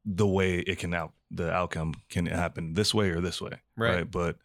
[0.06, 3.60] the way it can out the outcome can happen this way or this way.
[3.78, 4.10] Right.
[4.10, 4.38] But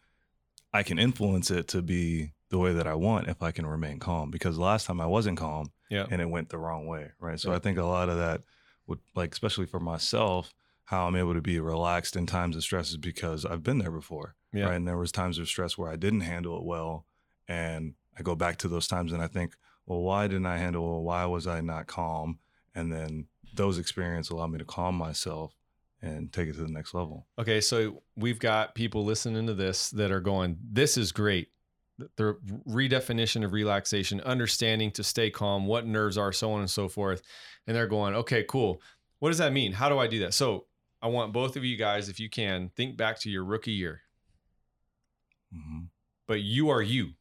[0.73, 3.99] I can influence it to be the way that I want if I can remain
[3.99, 4.31] calm.
[4.31, 7.11] Because last time I wasn't calm yeah and it went the wrong way.
[7.19, 7.39] Right.
[7.39, 7.53] So.
[7.53, 8.41] I think a lot of that
[8.87, 10.53] would like especially for myself,
[10.87, 13.91] how I'm able to be relaxed in times of stress is because I've been there
[13.91, 14.35] before.
[14.53, 14.67] Yeah.
[14.67, 14.75] Right.
[14.75, 17.05] And there was times of stress where I didn't handle it well.
[17.45, 20.97] And I go back to those times and I think, well, why didn't I handle
[20.97, 21.01] it?
[21.01, 22.39] Why was I not calm?
[22.73, 25.53] And then those experiences allow me to calm myself
[26.01, 27.27] and take it to the next level.
[27.37, 31.49] Okay, so we've got people listening to this that are going, this is great.
[32.15, 32.37] The
[32.69, 37.23] redefinition of relaxation, understanding to stay calm, what nerves are, so on and so forth.
[37.65, 38.81] And they're going, okay, cool.
[39.19, 39.73] What does that mean?
[39.73, 40.35] How do I do that?
[40.35, 40.66] So
[41.01, 44.01] I want both of you guys, if you can, think back to your rookie year,
[45.51, 45.85] hmm
[46.27, 47.11] but you are you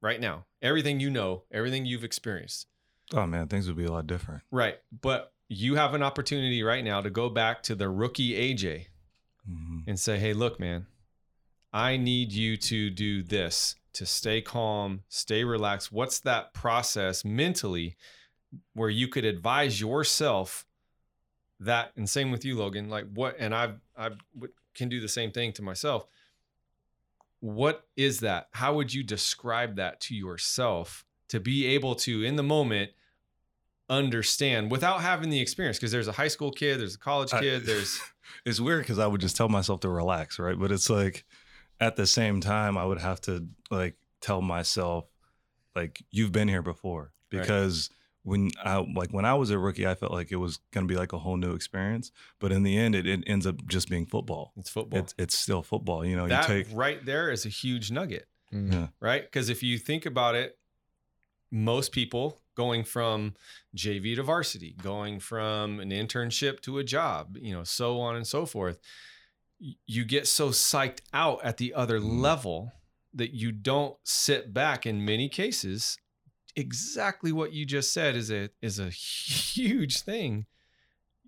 [0.00, 0.44] right now.
[0.62, 2.66] Everything you know, everything you've experienced.
[3.12, 4.42] Oh man, things would be a lot different.
[4.50, 4.76] Right.
[5.00, 8.86] But you have an opportunity right now to go back to the rookie AJ
[9.46, 10.86] hmm and say, hey, look, man,
[11.72, 15.90] I need you to do this to stay calm, stay relaxed.
[15.90, 17.96] What's that process mentally
[18.74, 20.66] where you could advise yourself
[21.60, 24.10] that, and same with you, Logan, like what, and I I
[24.74, 26.06] can do the same thing to myself.
[27.40, 28.48] What is that?
[28.52, 32.90] How would you describe that to yourself to be able to, in the moment,
[33.88, 35.78] understand without having the experience?
[35.78, 38.00] Because there's a high school kid, there's a college I- kid, there's
[38.44, 40.58] it's weird because I would just tell myself to relax, right?
[40.58, 41.24] But it's like
[41.80, 45.06] at the same time, I would have to like tell myself,
[45.76, 47.12] like, you've been here before.
[47.32, 47.46] Right.
[48.24, 50.86] Because when I like when I was a rookie, I felt like it was gonna
[50.86, 52.10] be like a whole new experience.
[52.38, 54.52] But in the end, it, it ends up just being football.
[54.56, 55.00] it's football.
[55.00, 56.04] It's it's still football.
[56.04, 58.72] You know, that you take right there is a huge nugget, Mhm.
[58.72, 58.86] Yeah.
[59.00, 59.22] right?
[59.22, 60.58] Because if you think about it,
[61.50, 63.34] most people going from
[63.74, 68.26] JV to varsity, going from an internship to a job, you know, so on and
[68.26, 68.78] so forth,
[69.86, 72.20] you get so psyched out at the other Mm.
[72.20, 72.72] level
[73.14, 75.96] that you don't sit back in many cases.
[76.58, 80.46] Exactly what you just said is a is a huge thing.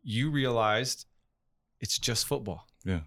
[0.02, 1.06] You realized
[1.80, 2.66] it's just football.
[2.84, 3.00] Yeah.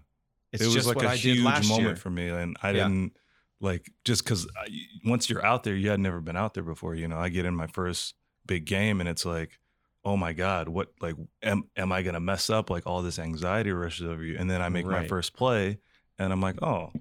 [0.52, 1.96] It's it was just like a I huge moment year.
[1.96, 2.84] for me, and I Yeah.
[2.84, 3.16] didn't
[3.60, 4.46] like just because
[5.04, 6.94] once you're out there, you had never been out there before.
[6.94, 8.14] You know, I get in my first
[8.46, 9.58] big game, and it's like,
[10.04, 12.70] oh my god, what like am am I gonna mess up?
[12.70, 15.78] Like all this anxiety rushes over you, and then I make my first play,
[16.18, 16.92] and I'm like, oh,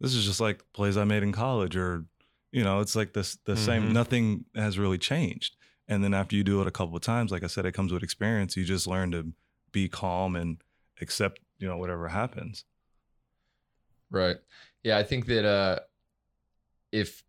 [0.00, 2.04] this is just like plays I made in college, or
[2.52, 3.58] you know, it's like this the Mhm.
[3.58, 3.92] same.
[3.92, 5.56] Nothing has really changed.
[5.88, 7.92] And then after you do it a couple of times, like I said, it comes
[7.92, 8.56] with experience.
[8.56, 9.32] You just learn to
[9.72, 10.60] be calm and
[11.00, 12.64] accept, you know, whatever happens.
[14.10, 14.36] Right.
[14.82, 15.80] Yeah, I think that uh
[16.92, 17.22] if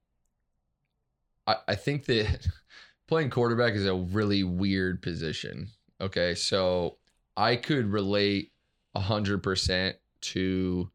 [1.45, 2.47] I, I think that
[3.07, 5.69] playing quarterback is a really weird position.
[5.99, 6.35] Okay.
[6.35, 6.97] So
[7.35, 8.51] I could relate
[8.95, 10.89] hundred percent to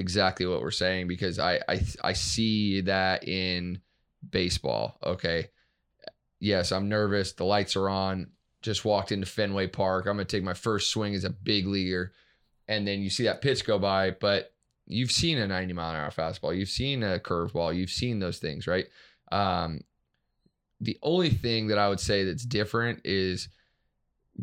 [0.00, 3.80] exactly what we're saying because I, I I see that in
[4.28, 4.98] baseball.
[5.04, 5.48] Okay.
[6.40, 7.32] Yes, I'm nervous.
[7.32, 8.30] The lights are on.
[8.62, 10.06] Just walked into Fenway Park.
[10.06, 12.12] I'm gonna take my first swing as a big leaguer.
[12.66, 14.52] And then you see that pitch go by, but
[14.86, 18.38] you've seen a 90 mile an hour fastball, you've seen a curveball, you've seen those
[18.38, 18.86] things, right?
[19.32, 19.80] Um,
[20.80, 23.48] the only thing that I would say that's different is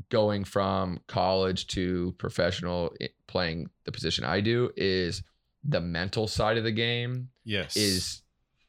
[0.09, 2.93] going from college to professional
[3.27, 5.23] playing the position I do is
[5.63, 8.21] the mental side of the game yes is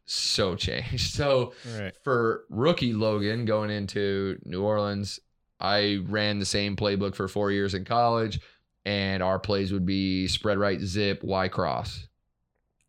[0.06, 1.14] so changed.
[1.18, 1.92] So right.
[2.02, 5.20] for rookie Logan going into New Orleans,
[5.60, 8.40] I ran the same playbook for 4 years in college
[8.84, 12.08] and our plays would be spread right zip Y cross.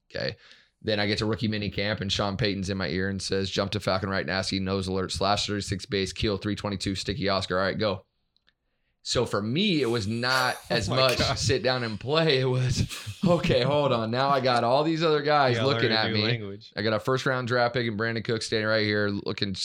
[0.10, 0.36] Okay.
[0.82, 3.50] Then I get to rookie mini camp and Sean Payton's in my ear and says,
[3.50, 7.60] jump to Falcon right nasty, nose alert, slash 36 base, kill 322, sticky Oscar.
[7.60, 8.06] All right, go.
[9.02, 11.38] So for me, it was not oh as oh much God.
[11.38, 12.40] sit down and play.
[12.40, 12.88] It was,
[13.26, 14.12] okay, hold on.
[14.12, 16.24] Now I got all these other guys looking at me.
[16.24, 16.72] Language.
[16.76, 19.56] I got a first round draft pick and Brandon Cook standing right here looking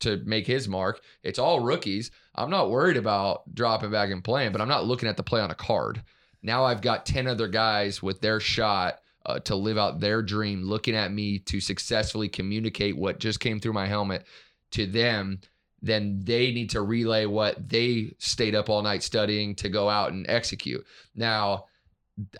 [0.00, 1.00] to make his mark.
[1.22, 2.10] It's all rookies.
[2.34, 5.40] I'm not worried about dropping back and playing, but I'm not looking at the play
[5.40, 6.02] on a card.
[6.42, 10.64] Now I've got 10 other guys with their shot uh, to live out their dream,
[10.64, 14.26] looking at me to successfully communicate what just came through my helmet
[14.72, 15.40] to them.
[15.82, 20.12] Then they need to relay what they stayed up all night studying to go out
[20.12, 20.86] and execute.
[21.14, 21.66] Now,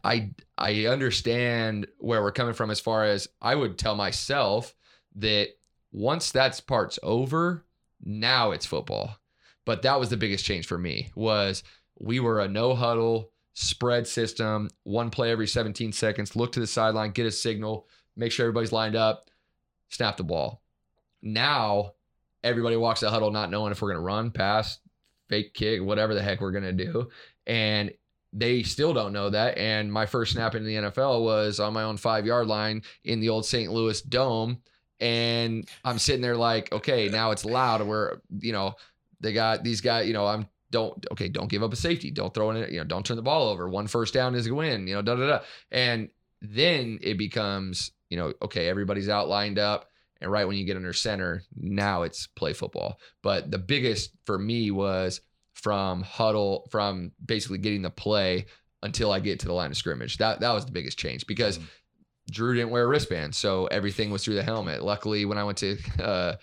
[0.04, 4.74] I I understand where we're coming from as far as I would tell myself
[5.16, 5.48] that
[5.90, 7.64] once that part's over,
[8.02, 9.16] now it's football.
[9.64, 11.62] But that was the biggest change for me was
[11.98, 16.66] we were a no huddle spread system, one play every 17 seconds, look to the
[16.66, 19.30] sideline, get a signal, make sure everybody's lined up,
[19.88, 20.62] snap the ball.
[21.20, 21.92] Now
[22.42, 24.78] everybody walks the huddle not knowing if we're going to run, pass,
[25.28, 27.08] fake kick, whatever the heck we're going to do.
[27.46, 27.92] And
[28.32, 29.58] they still don't know that.
[29.58, 33.20] And my first snap in the NFL was on my own five yard line in
[33.20, 33.70] the old St.
[33.70, 34.58] Louis Dome.
[35.00, 37.84] And I'm sitting there like, okay, now it's loud.
[37.86, 38.74] We're, you know,
[39.20, 42.10] they got these guys, you know, I'm don't okay, don't give up a safety.
[42.10, 43.68] Don't throw in it, you know, don't turn the ball over.
[43.68, 45.40] One first down is a win, you know, da da da.
[45.70, 46.08] And
[46.40, 49.88] then it becomes, you know, okay, everybody's out lined up.
[50.22, 52.98] And right when you get under center, now it's play football.
[53.22, 55.20] But the biggest for me was
[55.54, 58.46] from huddle, from basically getting the play
[58.82, 60.18] until I get to the line of scrimmage.
[60.18, 61.64] That that was the biggest change because mm.
[62.30, 64.82] Drew didn't wear a wristband, so everything was through the helmet.
[64.82, 66.36] Luckily, when I went to uh,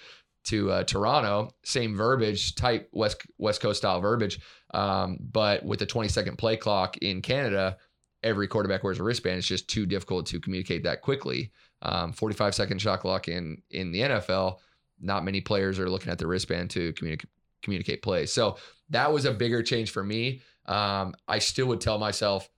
[0.45, 4.39] to uh, Toronto, same verbiage, type West West Coast style verbiage,
[4.73, 7.77] um, but with the 20 second play clock in Canada,
[8.23, 9.37] every quarterback wears a wristband.
[9.37, 11.51] It's just too difficult to communicate that quickly.
[11.81, 14.57] Um, 45 second shot clock in in the NFL,
[14.99, 17.29] not many players are looking at the wristband to communicate
[17.61, 18.31] communicate plays.
[18.31, 18.57] So
[18.89, 20.41] that was a bigger change for me.
[20.65, 22.49] Um, I still would tell myself,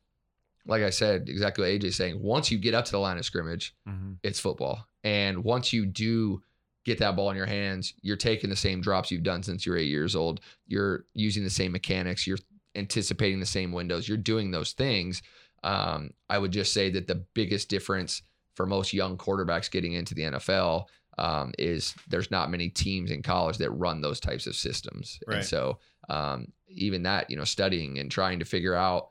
[0.67, 2.21] like I said, exactly what AJ's saying.
[2.21, 4.13] Once you get up to the line of scrimmage, mm-hmm.
[4.21, 6.41] it's football, and once you do
[6.83, 9.77] get that ball in your hands, you're taking the same drops you've done since you're
[9.77, 10.41] eight years old.
[10.67, 12.25] You're using the same mechanics.
[12.25, 12.39] You're
[12.75, 14.07] anticipating the same windows.
[14.07, 15.21] You're doing those things.
[15.63, 18.23] Um, I would just say that the biggest difference
[18.55, 20.85] for most young quarterbacks getting into the NFL
[21.17, 25.19] um, is there's not many teams in college that run those types of systems.
[25.27, 25.37] Right.
[25.37, 29.09] And so um, even that, you know, studying and trying to figure out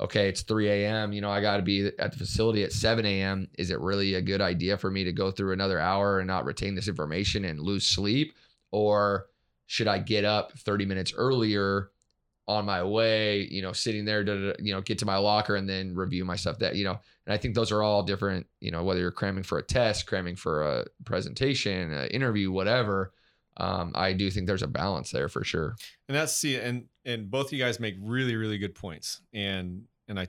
[0.00, 1.12] okay, it's 3 a.m.
[1.12, 3.48] You know, I got to be at the facility at 7 a.m.
[3.58, 6.44] Is it really a good idea for me to go through another hour and not
[6.44, 8.34] retain this information and lose sleep?
[8.70, 9.26] Or
[9.66, 11.90] should I get up 30 minutes earlier
[12.46, 15.68] on my way, you know, sitting there to, you know, get to my locker and
[15.68, 18.70] then review my stuff that, you know, and I think those are all different, you
[18.70, 23.12] know, whether you're cramming for a test, cramming for a presentation, an interview, whatever.
[23.58, 25.76] Um, I do think there's a balance there for sure.
[26.08, 30.20] And that's see, and and both you guys make really really good points and and
[30.20, 30.28] i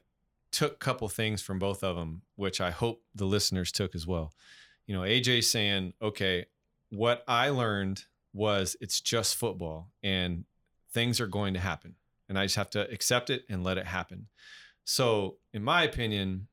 [0.52, 4.08] took a couple things from both of them which i hope the listeners took as
[4.08, 4.32] well
[4.88, 6.46] you know aj saying okay
[6.90, 10.46] what i learned was it's just football and
[10.92, 11.96] things are going to happen
[12.30, 14.28] and i just have to accept it and let it happen
[14.86, 16.48] so in my opinion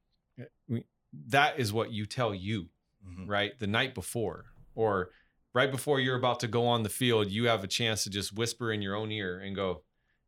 [1.28, 2.68] that is what you tell you
[3.06, 3.26] mm-hmm.
[3.26, 5.10] right the night before or
[5.54, 8.36] right before you're about to go on the field you have a chance to just
[8.36, 9.82] whisper in your own ear and go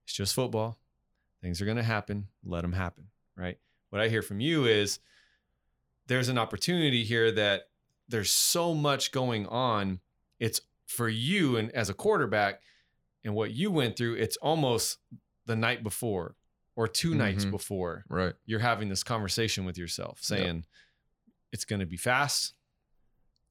[0.09, 0.79] it's just football.
[1.43, 2.29] Things are going to happen.
[2.43, 3.09] Let them happen.
[3.37, 3.59] Right.
[3.91, 5.01] What I hear from you is
[6.07, 7.65] there's an opportunity here that
[8.09, 10.01] there's so much going on.
[10.41, 12.63] It's for you and as a quarterback
[13.23, 14.97] and what you went through, it's almost
[15.45, 16.37] the night before
[16.79, 17.19] or 2 mm-hmm.
[17.19, 18.05] nights before.
[18.09, 18.35] Right.
[18.47, 20.65] You're having this conversation with yourself saying yep.
[21.53, 22.55] it's going to be fast.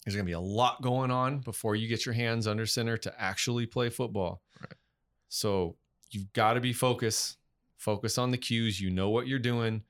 [0.06, 2.96] There's going to be a lot going on before you get your hands under center
[2.96, 4.42] to actually play football.
[4.62, 4.76] Right.
[5.28, 5.76] So
[6.10, 7.38] you've got to be focused
[7.76, 8.80] focus on the cues.
[8.80, 9.84] You know what you're doing.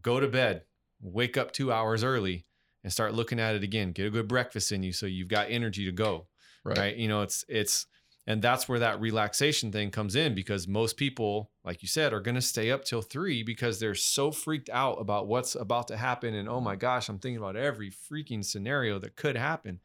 [0.00, 0.62] Go to bed,
[1.02, 2.46] wake up two hours early,
[2.82, 3.92] and start looking at it again.
[3.92, 6.26] Get a good breakfast in you so you've got energy to go.
[6.64, 6.78] Right.
[6.78, 6.96] right?
[6.96, 7.84] You know, it's it's
[8.28, 12.20] and that's where that relaxation thing comes in because most people, like you said, are
[12.20, 15.96] going to stay up till three because they're so freaked out about what's about to
[15.96, 16.34] happen.
[16.34, 19.80] And oh my gosh, I'm thinking about every freaking scenario that could happen.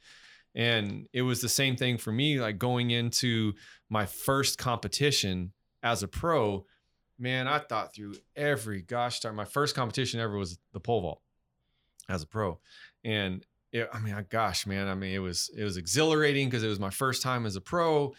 [0.53, 3.53] And it was the same thing for me, like going into
[3.89, 6.65] my first competition as a pro.
[7.17, 9.35] Man, I thought through every gosh darn.
[9.35, 11.21] My first competition ever was the pole vault
[12.09, 12.59] as a pro,
[13.05, 16.67] and it, I mean, gosh, man, I mean, it was it was exhilarating because it
[16.67, 18.13] was my first time as a pro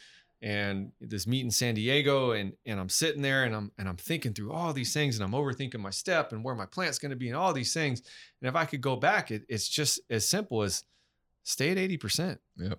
[0.44, 3.96] and this meet in San Diego and and I'm sitting there and I'm and I'm
[3.96, 7.10] thinking through all these things and I'm overthinking my step and where my plant's going
[7.10, 8.02] to be and all these things.
[8.42, 10.84] And if I could go back, it, it's just as simple as
[11.44, 12.38] stay at 80%.
[12.58, 12.78] Yep.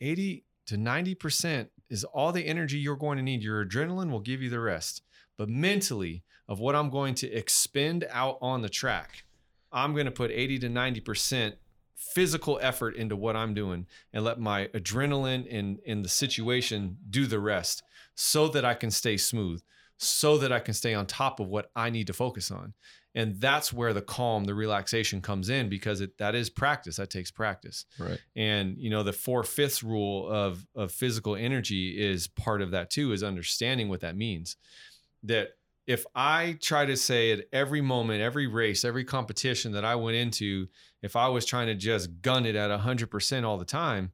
[0.00, 3.42] 80 to 90% is all the energy you're going to need.
[3.42, 5.02] Your adrenaline will give you the rest.
[5.36, 9.24] But mentally, of what I'm going to expend out on the track,
[9.70, 11.54] I'm going to put 80 to 90%
[12.14, 17.26] physical effort into what I'm doing and let my adrenaline in in the situation do
[17.26, 17.82] the rest
[18.14, 19.62] so that I can stay smooth,
[19.98, 22.74] so that I can stay on top of what I need to focus on.
[23.14, 26.96] And that's where the calm, the relaxation comes in because it that is practice.
[26.96, 27.84] That takes practice.
[27.98, 28.18] Right.
[28.34, 32.90] And you know, the four fifths rule of of physical energy is part of that
[32.90, 34.56] too, is understanding what that means.
[35.24, 35.50] That
[35.86, 40.16] if I try to say at every moment, every race, every competition that I went
[40.16, 40.68] into,
[41.02, 44.12] if I was trying to just gun it at 100% all the time,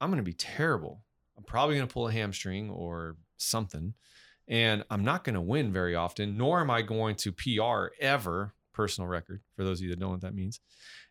[0.00, 1.04] I'm going to be terrible.
[1.36, 3.94] I'm probably going to pull a hamstring or something.
[4.48, 8.54] And I'm not going to win very often, nor am I going to PR ever,
[8.72, 10.60] personal record, for those of you that don't know what that means.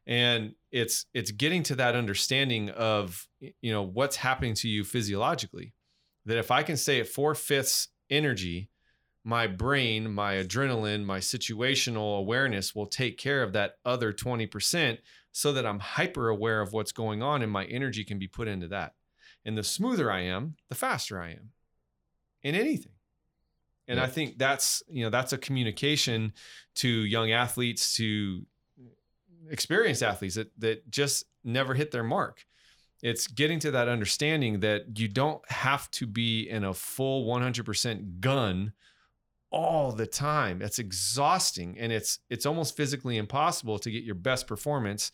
[0.08, 5.74] And it's it's getting to that understanding of you know what's happening to you physiologically.
[6.26, 8.71] That if I can stay at four fifths energy
[9.24, 14.98] my brain, my adrenaline, my situational awareness will take care of that other 20%
[15.32, 18.48] so that I'm hyper aware of what's going on and my energy can be put
[18.48, 18.96] into that.
[19.46, 21.52] And the smoother I am, the faster I am
[22.44, 22.94] in anything.
[23.88, 24.06] And yeah.
[24.06, 26.34] I think that's, you know, that's a communication
[26.76, 28.46] to young athletes, to
[29.50, 32.46] experienced athletes that that just never hit their mark.
[33.02, 38.20] It's getting to that understanding that you don't have to be in a full 100%
[38.20, 38.74] gun
[39.52, 40.62] all the time.
[40.62, 45.12] It's exhausting and it's it's almost physically impossible to get your best performance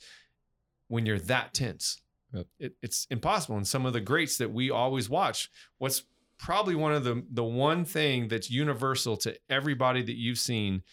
[0.88, 2.02] when you're that tense.
[2.34, 2.48] Yep.
[2.60, 3.58] It, it's impossible.
[3.58, 6.04] And some of the greats that we always watch, what's
[6.38, 10.84] probably one of the the one thing that's universal to everybody that you've seen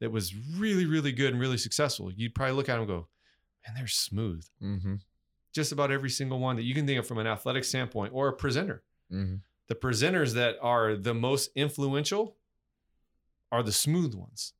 [0.00, 2.10] that was really really good and really successful.
[2.10, 3.08] You'd probably look at them and go,
[3.66, 4.94] "Man, they're smooth." Mm-hmm.
[5.54, 8.28] Just about every single one that you can think of from an athletic standpoint or
[8.28, 8.82] a presenter.
[9.12, 9.36] Mm-hmm.
[9.68, 12.36] The presenters that are the most influential
[13.54, 14.52] are the smooth ones.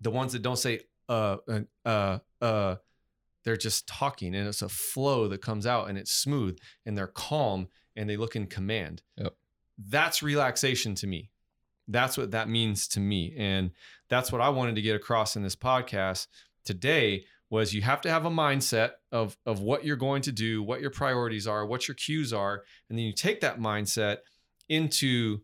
[0.00, 2.76] The ones that don't say uh uh uh, uh
[3.44, 7.06] they're just talking and it's a flow that comes out and it's smooth and they're
[7.06, 9.02] calm and they look in command.
[9.16, 9.34] Yep.
[9.78, 11.30] That's relaxation to me.
[11.86, 13.32] That's what that means to me.
[13.38, 13.70] And
[14.08, 16.26] that's what I wanted to get across in this podcast
[16.64, 20.60] today was you have to have a mindset of of what you're going to do,
[20.60, 24.18] what your priorities are, what your cues are, and then you take that mindset
[24.68, 25.38] into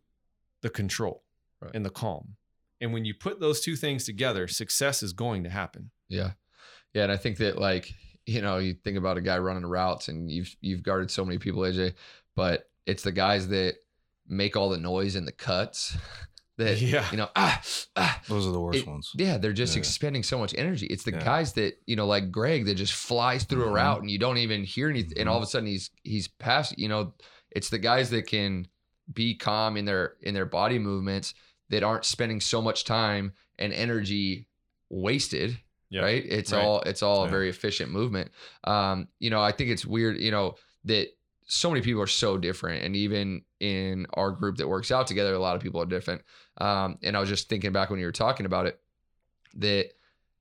[0.62, 1.22] the control
[1.62, 1.70] right.
[1.74, 2.36] and the calm.
[2.80, 5.90] And when you put those two things together, success is going to happen.
[6.08, 6.32] Yeah.
[6.94, 7.04] Yeah.
[7.04, 7.92] And I think that like,
[8.26, 11.38] you know, you think about a guy running routes and you've you've guarded so many
[11.38, 11.94] people, AJ,
[12.34, 13.76] but it's the guys that
[14.28, 15.96] make all the noise in the cuts
[16.58, 17.10] that yeah.
[17.10, 17.60] you know ah,
[17.96, 19.78] ah those are the worst it, ones yeah they're just yeah.
[19.78, 21.24] expending so much energy it's the yeah.
[21.24, 23.70] guys that you know like greg that just flies through mm-hmm.
[23.70, 25.20] a route and you don't even hear anything mm-hmm.
[25.20, 27.14] and all of a sudden he's he's past you know
[27.50, 28.66] it's the guys that can
[29.12, 31.34] be calm in their in their body movements
[31.72, 34.46] that aren't spending so much time and energy
[34.90, 35.58] wasted
[35.88, 36.04] yep.
[36.04, 36.62] right it's right.
[36.62, 37.28] all it's all yeah.
[37.28, 38.30] a very efficient movement
[38.64, 40.54] um you know i think it's weird you know
[40.84, 41.08] that
[41.46, 45.32] so many people are so different and even in our group that works out together
[45.32, 46.22] a lot of people are different
[46.58, 48.78] um and i was just thinking back when you were talking about it
[49.54, 49.88] that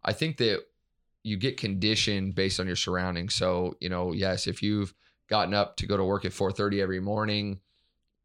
[0.04, 0.60] i think that
[1.24, 4.94] you get conditioned based on your surroundings so you know yes if you've
[5.30, 7.62] gotten up to go to work at 4:30 every morning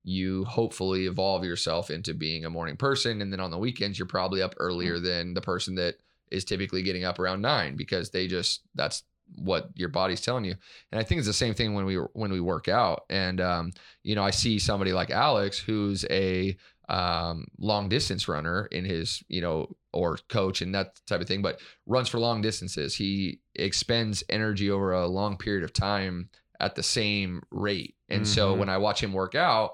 [0.09, 3.21] you hopefully evolve yourself into being a morning person.
[3.21, 5.03] And then on the weekends, you're probably up earlier mm.
[5.03, 5.97] than the person that
[6.31, 9.03] is typically getting up around nine because they just, that's
[9.35, 10.55] what your body's telling you.
[10.93, 13.03] And I think it's the same thing when we, when we work out.
[13.11, 13.73] And, um,
[14.05, 16.57] you know, I see somebody like Alex, who's a,
[16.89, 21.43] um, long distance runner in his, you know, or coach and that type of thing,
[21.43, 22.95] but runs for long distances.
[22.95, 26.29] He expends energy over a long period of time
[26.61, 27.97] at the same rate.
[28.09, 28.33] And mm-hmm.
[28.33, 29.73] so when I watch him work out,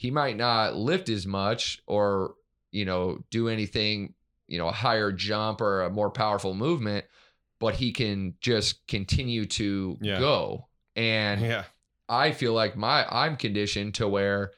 [0.00, 2.34] he might not lift as much or
[2.72, 4.14] you know, do anything,
[4.46, 7.04] you know, a higher jump or a more powerful movement,
[7.58, 10.20] but he can just continue to Yeah.
[10.20, 10.68] go.
[10.96, 11.64] And Yeah.
[12.08, 14.52] I feel like my I'm conditioned to where,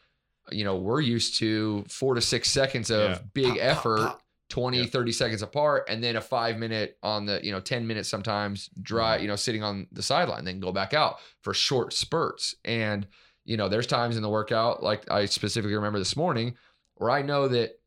[0.51, 3.19] you know, we're used to four to six seconds of Yeah.
[3.33, 4.23] big Pop, pop, effort, pop.
[4.51, 4.87] 20, Yeah.
[4.87, 8.69] 30 seconds apart, and then a five minute on the, you know, 10 minutes sometimes
[8.83, 9.23] dry, Mm-hmm.
[9.23, 12.55] you know, sitting on the sideline, then go back out for short spurts.
[12.65, 13.07] And,
[13.45, 16.55] you know, there's times in the workout, like I specifically remember this morning,
[16.97, 17.79] where I know that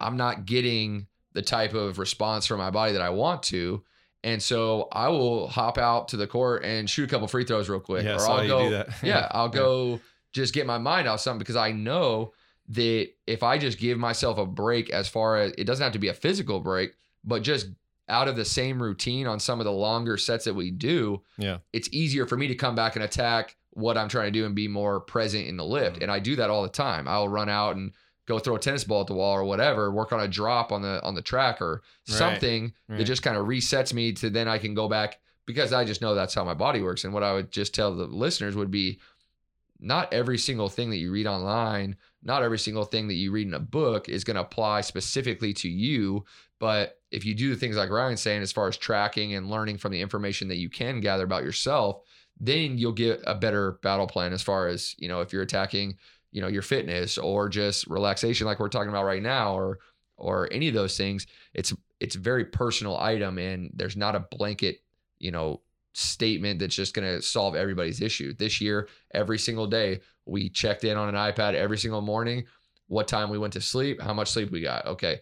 [0.00, 3.82] I'm not getting the type of response from my body that I want to.
[4.24, 7.68] And so I will hop out to the court and shoot a couple free throws
[7.68, 8.04] real quick.
[8.04, 8.88] Yeah, or I'll go, that.
[9.02, 10.00] yeah, I'll go
[10.32, 12.32] just get my mind off something because I know
[12.68, 15.98] that if I just give myself a break as far as it doesn't have to
[15.98, 16.92] be a physical break,
[17.24, 17.68] but just
[18.08, 21.58] out of the same routine on some of the longer sets that we do, Yeah.
[21.72, 24.54] it's easier for me to come back and attack what I'm trying to do and
[24.54, 25.94] be more present in the lift.
[25.96, 26.02] Mm-hmm.
[26.04, 27.08] And I do that all the time.
[27.08, 27.92] I'll run out and
[28.26, 30.82] go throw a tennis ball at the wall or whatever, work on a drop on
[30.82, 32.18] the on the track or Right.
[32.18, 33.06] something that Right.
[33.06, 36.14] just kind of resets me to then I can go back because I just know
[36.14, 37.04] that's how my body works.
[37.04, 39.00] And what I would just tell the listeners would be
[39.80, 43.48] not every single thing that you read online, not every single thing that you read
[43.48, 46.24] in a book is going to apply specifically to you.
[46.60, 49.78] But if you do the things like Ryan's saying, as far as tracking and learning
[49.78, 52.02] from the information that you can gather about yourself,
[52.40, 55.96] then you'll get a better battle plan as far as, you know, if you're attacking,
[56.32, 59.78] you know, your fitness or just relaxation like we're talking about right now or
[60.16, 64.26] or any of those things, it's it's a very personal item and there's not a
[64.36, 64.82] blanket,
[65.18, 65.60] you know,
[65.92, 68.32] statement that's just going to solve everybody's issue.
[68.34, 72.44] This year, every single day, we checked in on an iPad every single morning,
[72.88, 74.86] what time we went to sleep, how much sleep we got.
[74.86, 75.20] Okay.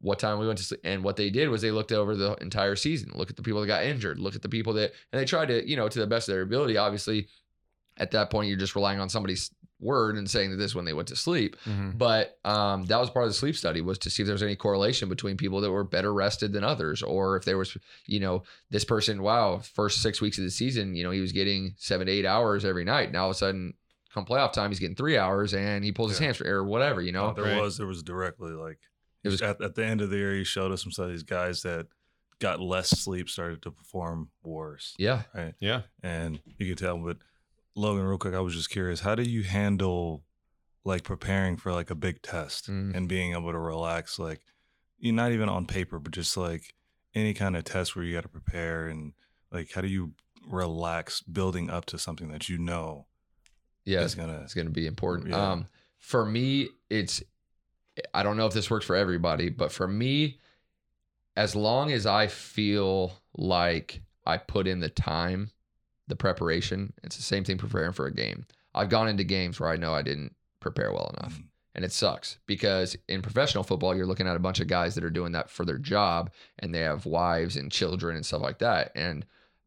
[0.00, 0.80] What time we went to sleep.
[0.84, 3.60] And what they did was they looked over the entire season, look at the people
[3.60, 5.98] that got injured, look at the people that, and they tried to, you know, to
[5.98, 6.76] the best of their ability.
[6.76, 7.26] Obviously,
[7.96, 10.92] at that point, you're just relying on somebody's word and saying that this when they
[10.92, 11.56] went to sleep.
[11.64, 11.96] Mhm.
[11.98, 14.42] But um, that was part of the sleep study was to see if there was
[14.42, 17.76] any correlation between people that were better rested than others, or if there was,
[18.06, 21.32] you know, this person, wow, first six weeks of the season, you know, he was
[21.32, 23.10] getting seven to eight hours every night.
[23.12, 23.74] Now all of a sudden,
[24.12, 26.26] come playoff time, he's getting three hours and he pulls his Yeah.
[26.26, 27.32] hamstring or whatever, you know.
[27.34, 27.60] there Right.
[27.60, 28.78] was there was directly like
[29.28, 31.22] It was- at, at the end of the year he showed us some of these
[31.22, 31.86] guys that
[32.40, 35.22] got less sleep started to perform worse Yeah.
[35.34, 35.82] right Yeah.
[36.02, 37.16] and you could tell but
[37.74, 40.22] logan real quick i was just curious how do you handle
[40.84, 42.94] like preparing for like a big test Mm.
[42.94, 44.40] and being able to relax like
[44.98, 46.74] you not even on paper but just like
[47.14, 49.12] any kind of test where you got to prepare and
[49.50, 50.12] like how do you
[50.48, 53.06] relax building up to something that you know
[53.84, 54.00] Yeah.
[54.02, 55.28] is gonna it's going to be important.
[55.28, 55.50] Yeah.
[55.52, 55.68] Um,
[55.98, 57.22] for me, it's
[58.14, 60.38] I don't know if this works for everybody, but for me,
[61.36, 65.50] as long as I feel like I put in the time,
[66.08, 68.46] the preparation, it's the same thing preparing for a game.
[68.74, 71.34] I've gone into games where I know I didn't prepare well enough.
[71.38, 71.44] Mm,
[71.74, 75.04] And it sucks because in professional football, you're looking at a bunch of guys that
[75.04, 78.58] are doing that for their job and they have wives and children and stuff like
[78.58, 78.92] that.
[78.94, 79.24] And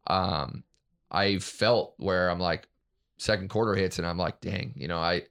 [0.08, 0.64] um,
[1.10, 2.68] I felt where I'm like,
[3.18, 5.24] second quarter hits and I'm like, dang, you know, I,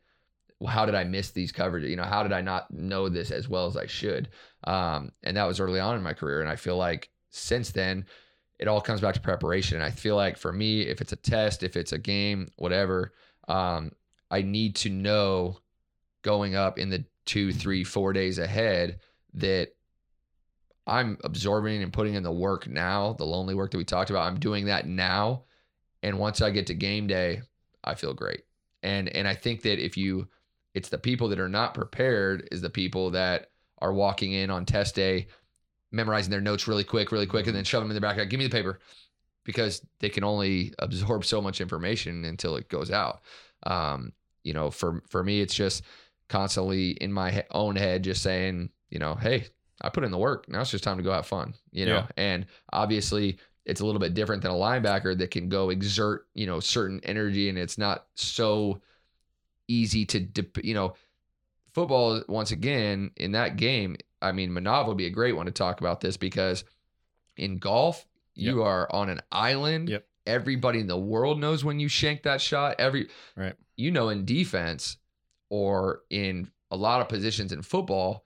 [0.66, 1.88] how did I miss these coverages?
[1.88, 4.28] You know, how did I not know this as well as I should?
[4.64, 6.40] Um, and that was early on in my career.
[6.40, 8.04] And I feel like since then,
[8.58, 9.76] it all comes back to preparation.
[9.76, 13.12] And I feel like for me, if it's a test, if it's a game, whatever,
[13.48, 13.92] um,
[14.30, 15.58] I need to know
[16.22, 19.00] going up in the two, three, four days ahead
[19.34, 19.68] that
[20.86, 24.26] I'm absorbing and putting in the work now, the lonely work that we talked about.
[24.26, 25.44] I'm doing that now.
[26.02, 27.42] And once I get to game day,
[27.84, 28.42] I feel great.
[28.82, 30.28] And and I think that if you
[30.74, 34.64] it's the people that are not prepared is the people that are walking in on
[34.66, 35.26] test day,
[35.90, 38.16] memorizing their notes really quick, really quick, and then shove them in the back.
[38.28, 38.78] Give me the paper.
[39.44, 43.22] Because they can only absorb so much information until it goes out.
[43.64, 44.12] Um,
[44.44, 45.82] you know, for for me, it's just
[46.28, 49.46] constantly in my own head, just saying, you know, hey,
[49.80, 50.48] I put in the work.
[50.48, 51.54] Now it's just time to go have fun.
[51.72, 52.06] You know, Yeah.
[52.18, 56.46] and obviously it's a little bit different than a linebacker that can go exert, you
[56.46, 58.80] know, certain energy, and it's not so
[59.70, 60.94] easy to, dep- you know,
[61.72, 62.22] football.
[62.28, 65.80] Once again, in that game, I mean, Manav would be a great one to talk
[65.80, 66.64] about this because
[67.36, 69.88] in golf, you are on an island.
[69.88, 70.06] Yep.
[70.26, 72.76] Everybody in the world knows when you shank that shot.
[72.78, 73.54] Every Right.
[73.76, 74.96] you know, in defense
[75.48, 78.24] or in a lot of positions in football,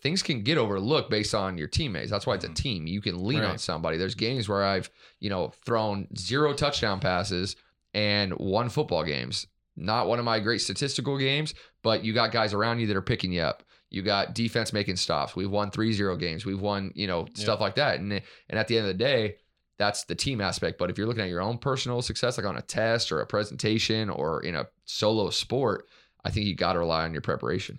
[0.00, 2.10] things can get overlooked based on your teammates.
[2.10, 2.54] That's why it's a Mhm.
[2.56, 2.86] team.
[2.86, 3.96] You can lean on somebody.
[3.98, 4.90] There's games where I've,
[5.20, 7.54] you know, thrown zero touchdown passes
[7.94, 9.46] and won football games.
[9.76, 13.02] Not one of my great statistical games, but you got guys around you that are
[13.02, 13.62] picking you up.
[13.90, 15.36] You got defense making stops.
[15.36, 16.46] We've won 3-0 games.
[16.46, 18.00] We've won, you know, stuff like that.
[18.00, 19.36] And and at the end of the day,
[19.78, 20.78] that's the team aspect.
[20.78, 23.26] But if you're looking at your own personal success, like on a test or a
[23.26, 25.86] presentation or in a solo sport,
[26.24, 27.78] I think you got to rely on your preparation.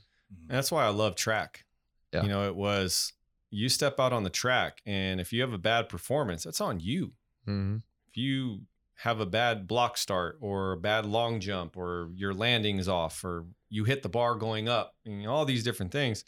[0.49, 1.63] And that's why I love track.
[2.11, 2.23] Yeah.
[2.23, 3.13] You know, it was
[3.49, 6.79] you step out on the track, and if you have a bad performance, that's on
[6.79, 7.13] you.
[7.47, 7.77] Mm-hmm.
[8.09, 8.61] If you
[8.95, 13.23] have a bad block start or a bad long jump or your landing is off
[13.23, 16.23] or you hit the bar going up, and all these different things.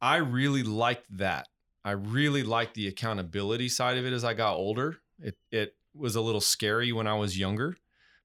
[0.00, 1.48] I really liked that.
[1.84, 4.96] I really liked the accountability side of it as I got older.
[5.20, 7.76] It it was a little scary when I was younger,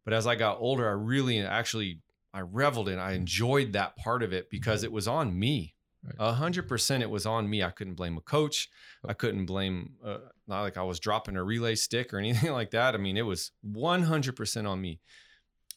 [0.05, 1.99] but as I got older, I really actually
[2.33, 2.97] I reveled in.
[2.97, 5.75] I enjoyed that part of it because it was on me.
[6.19, 7.63] A hundred percent, it was on me.
[7.63, 8.69] I couldn't blame a coach.
[9.05, 10.17] I couldn't blame uh,
[10.47, 12.95] not like I was dropping a relay stick or anything like that.
[12.95, 14.99] I mean, it was one hundred percent on me.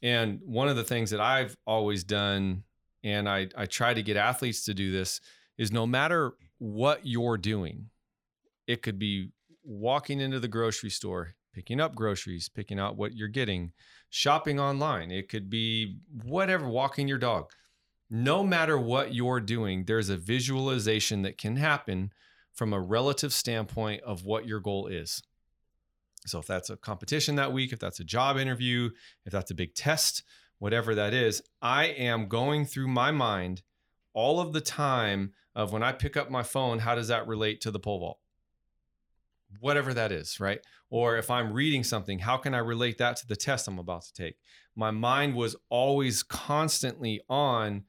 [0.02, 2.64] And one of the things that I've always done,
[3.02, 5.20] and I I try to get athletes to do this,
[5.58, 7.90] is no matter what you're doing,
[8.66, 9.30] it could be
[9.64, 13.72] walking into the grocery store, picking up groceries, picking out what you're getting,
[14.10, 15.10] shopping online.
[15.10, 17.50] It could be whatever, walking your dog.
[18.08, 22.12] No matter what you're doing, there's a visualization that can happen
[22.56, 25.22] from a relative standpoint of what your goal is.
[26.26, 28.90] So, if that's a competition that week, if that's a job interview,
[29.24, 30.24] if that's a big test,
[30.58, 33.62] whatever that is, I am going through my mind
[34.12, 37.60] all of the time of when I pick up my phone, how does that relate
[37.60, 38.18] to the pole vault?
[39.60, 40.60] Whatever that is, right?
[40.90, 44.02] Or if I'm reading something, how can I relate that to the test I'm about
[44.02, 44.36] to take?
[44.74, 47.84] My mind was always constantly on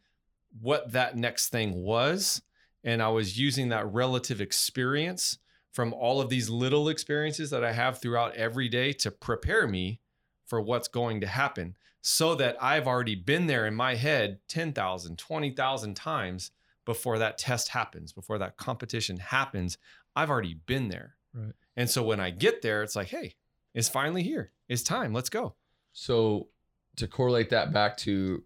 [0.61, 2.41] what that next thing was.
[2.83, 5.39] And I was using that relative experience
[5.71, 9.99] from all of these little experiences that I have throughout every day to prepare me
[10.45, 15.17] for what's going to happen so that I've already been there in my head 10,000,
[15.17, 16.51] 20,000 times
[16.85, 19.77] before that test happens, before that competition happens.
[20.15, 21.15] I've already been there.
[21.33, 21.51] Right.
[21.75, 23.35] And so when I get there, it's like, hey,
[23.73, 24.51] it's finally here.
[24.69, 25.13] It's time.
[25.13, 25.55] Let's go.
[25.91, 26.47] So
[26.95, 28.43] to correlate that back to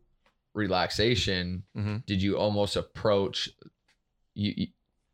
[0.53, 1.97] relaxation, Mm-hmm.
[2.05, 3.49] did you almost approach
[4.33, 4.67] you, you-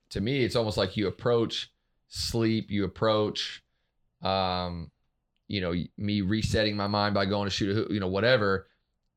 [0.10, 1.70] to me it's almost like you approach
[2.08, 3.62] sleep, you approach
[4.22, 4.90] um
[5.50, 8.68] you know, me resetting my mind by going to shoot a you know, whatever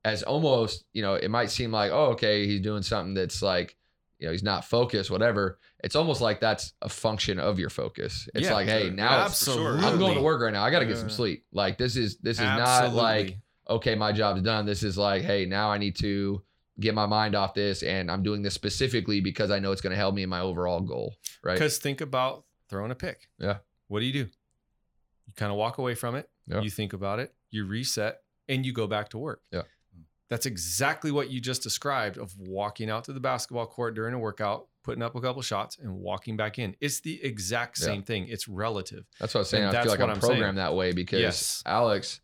[0.04, 3.76] as almost, you know, it might seem like, oh, okay, he's doing something that's like,
[4.18, 5.58] you know, he's not focused, whatever.
[5.82, 8.28] It's almost like that's a function of your focus.
[8.34, 8.92] It's Yeah, like, hey, sure.
[8.92, 9.84] now it's, Absolutely.
[9.84, 10.62] I'm going to work right now.
[10.64, 11.44] I got to get some sleep.
[11.52, 13.38] Like this is this is not like
[13.68, 14.66] okay, my job's done.
[14.66, 16.42] This is like, hey, now I need to
[16.80, 19.90] get my mind off this, and I'm doing this specifically because I know it's going
[19.92, 21.14] to help me in my overall goal.
[21.44, 21.54] Right?
[21.54, 23.28] Because think about throwing a pick.
[23.38, 23.58] Yeah.
[23.88, 24.18] What do you do?
[25.26, 26.28] You kind of walk away from it.
[26.46, 26.60] Yeah.
[26.60, 27.32] You think about it.
[27.50, 29.42] You reset, and you go back to work.
[29.52, 29.62] Yeah.
[30.28, 34.18] That's exactly what you just described of walking out to the basketball court during a
[34.18, 36.76] workout, putting up a couple shots, and walking back in.
[36.80, 37.86] It's the exact Yeah.
[37.86, 38.28] same thing.
[38.28, 39.06] It's relative.
[39.18, 39.64] That's what I was saying.
[39.64, 40.30] and I feel like I'm, I'm saying.
[40.34, 41.62] programmed that way because Yes.
[41.66, 42.20] Alex,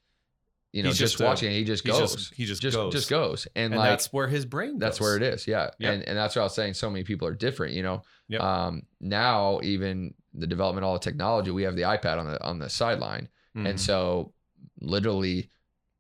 [0.76, 2.14] you know, He's just, just a- watching, he just He goes.
[2.14, 2.92] just he just, just goes.
[2.92, 4.78] just goes, and, And like that's where his brain.
[4.78, 5.92] that's where it is yeah Yep.
[5.94, 8.40] and and that's what i was saying so many people are different you know Yep.
[8.42, 12.42] um now even the development of all the technology we have the ipad on the
[12.44, 13.70] on the sideline Mhm.
[13.70, 14.32] and so
[14.80, 15.50] literally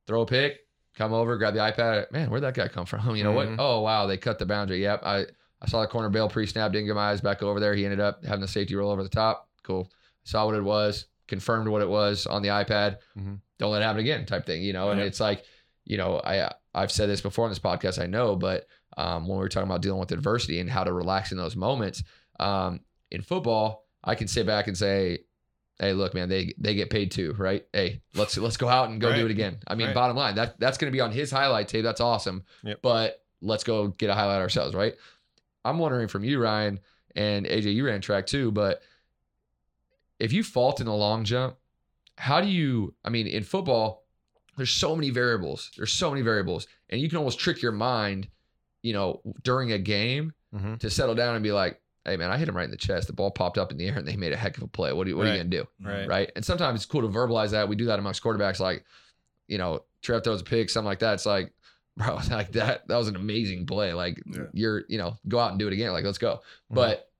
[0.06, 0.58] throw a pick
[0.94, 3.56] come over grab the ipad man where'd that guy come from you know Mhm.
[3.56, 5.24] what oh wow they cut the boundary yep i
[5.62, 8.00] i saw the corner bail pre-snap didn't get my eyes back over there he ended
[8.00, 9.90] up having the safety roll over the top cool
[10.24, 13.40] saw what it was confirmed what it was on the ipad Mhm.
[13.58, 14.90] Don't let it happen again type thing you know?
[14.90, 15.44] And it's like
[15.84, 19.36] you know i i've said this before on this podcast i know but um, when
[19.38, 22.02] we were talking about dealing with adversity and how to relax in those moments
[22.40, 22.80] um,
[23.10, 25.18] in football i can sit back and say
[25.78, 27.66] hey look man they they get paid too right?
[27.72, 29.58] Hey let's let's go out and go do it again.
[29.68, 29.94] I mean Right.
[29.94, 32.78] bottom line that that's going to be on his highlight tape that's awesome Yep.
[32.82, 34.94] but let's go get a highlight ourselves right?
[35.64, 36.80] I'm wondering from you ryan
[37.14, 38.82] and aj you ran track too but
[40.18, 41.56] if you fault in the long jump
[42.18, 44.04] how do you i mean in football
[44.56, 45.70] there's so many variables.
[45.76, 46.66] There's so many variables.
[46.88, 48.28] And you can almost trick your mind
[48.82, 50.78] you know during a game Mhm.
[50.78, 53.06] to settle down and be like hey man i hit him right in the chest.
[53.06, 54.92] The ball popped up in the air and they made a heck of a play.
[54.94, 55.66] What, are you, what are you gonna do?
[55.82, 56.08] Right.
[56.08, 56.32] right?
[56.36, 57.68] And sometimes it's cool to verbalize that.
[57.68, 58.84] We do that amongst quarterbacks like
[59.48, 61.14] you know trev throws a pick something like that.
[61.14, 61.52] It's like
[61.98, 63.92] bro like that that was an amazing play.
[63.92, 64.44] Like Yeah.
[64.54, 65.92] you're you know go out and do it again.
[65.92, 66.36] Like let's go.
[66.70, 66.76] Mhm.
[66.76, 67.10] but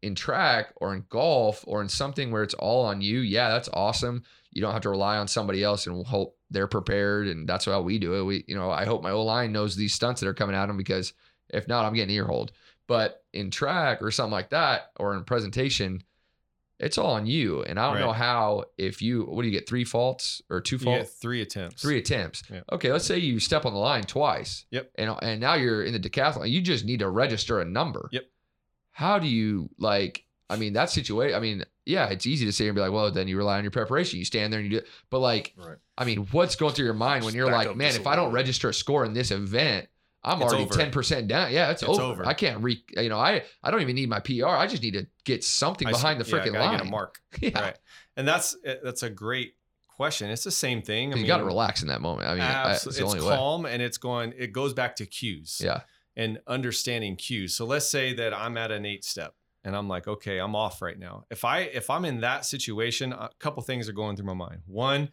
[0.00, 3.68] in track or in golf or in something where it's all on you, yeah, that's
[3.72, 4.22] awesome.
[4.50, 7.28] You don't have to rely on somebody else and hope they're prepared.
[7.28, 8.22] And that's how we do it.
[8.24, 10.66] We, you know, I hope my O line knows these stunts that are coming at
[10.66, 11.12] them because
[11.50, 12.52] if not, I'm getting earholed.
[12.86, 16.02] But in track or something like that, or in presentation,
[16.80, 17.62] it's all on you.
[17.64, 20.78] And I don't know how if you what do you get three faults or two
[20.78, 21.10] faults?
[21.10, 21.82] three attempts.
[21.82, 22.44] Three attempts.
[22.50, 22.64] Yep.
[22.72, 24.64] Okay, let's say you step on the line twice.
[24.70, 24.90] Yep.
[24.94, 26.48] And and now you're in the decathlon.
[26.48, 28.08] You just need to register a number.
[28.12, 28.24] Yep.
[28.92, 30.24] How do you like?
[30.48, 31.36] I mean, that situation.
[31.36, 33.64] I mean, yeah, it's easy to say and be like, well, then you rely on
[33.64, 34.18] your preparation.
[34.18, 34.88] You stand there and you do it.
[35.10, 35.78] But like, Right.
[35.96, 38.68] I mean, what's going through your mind when you're like, man, if I don't register
[38.68, 39.88] a score in this event,
[40.22, 41.52] I'm It's already ten percent down.
[41.52, 42.02] Yeah, it's, It's over.
[42.02, 42.26] over.
[42.26, 42.82] I can't re.
[42.96, 44.46] You know, I I don't even need my PR.
[44.48, 46.76] I just need to get something I behind the freaking gotta line.
[46.78, 47.20] Get a mark.
[47.40, 47.58] Yeah.
[47.60, 47.78] Right.
[48.16, 49.54] And that's eh, that's a great
[49.88, 50.28] question.
[50.30, 51.14] It's the same thing.
[51.14, 52.28] I you got to relax in that moment.
[52.28, 53.28] I mean, I- it's only way.
[53.34, 55.80] calm and it's going, it goes back to cues Yeah.
[56.16, 57.54] and understanding cues.
[57.56, 59.34] So let's say that I'm at an eight step
[59.64, 61.24] and I'm like, okay, I'm off right now.
[61.30, 64.62] If I, if I'm in that situation, a couple things are going through my mind.
[64.66, 65.10] One,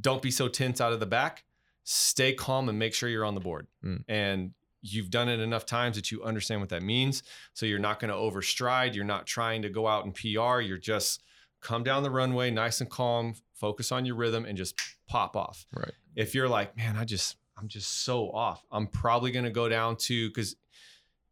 [0.00, 1.44] don't be so tense out of the back,
[1.84, 3.66] stay calm and make sure you're on the board.
[3.84, 4.04] Mm.
[4.08, 4.50] And
[4.82, 7.22] you've done it enough times that you understand what that means.
[7.54, 8.94] So you're not going to overstride.
[8.94, 10.60] You're not trying to go out and PR.
[10.60, 11.22] You're just
[11.60, 14.78] come down the runway, nice and calm, focus on your rhythm and just
[15.08, 15.66] pop off.
[15.74, 15.92] Right.
[16.14, 18.64] If you're like, man, I just, I'm just so off.
[18.70, 20.56] I'm probably going to go down to, because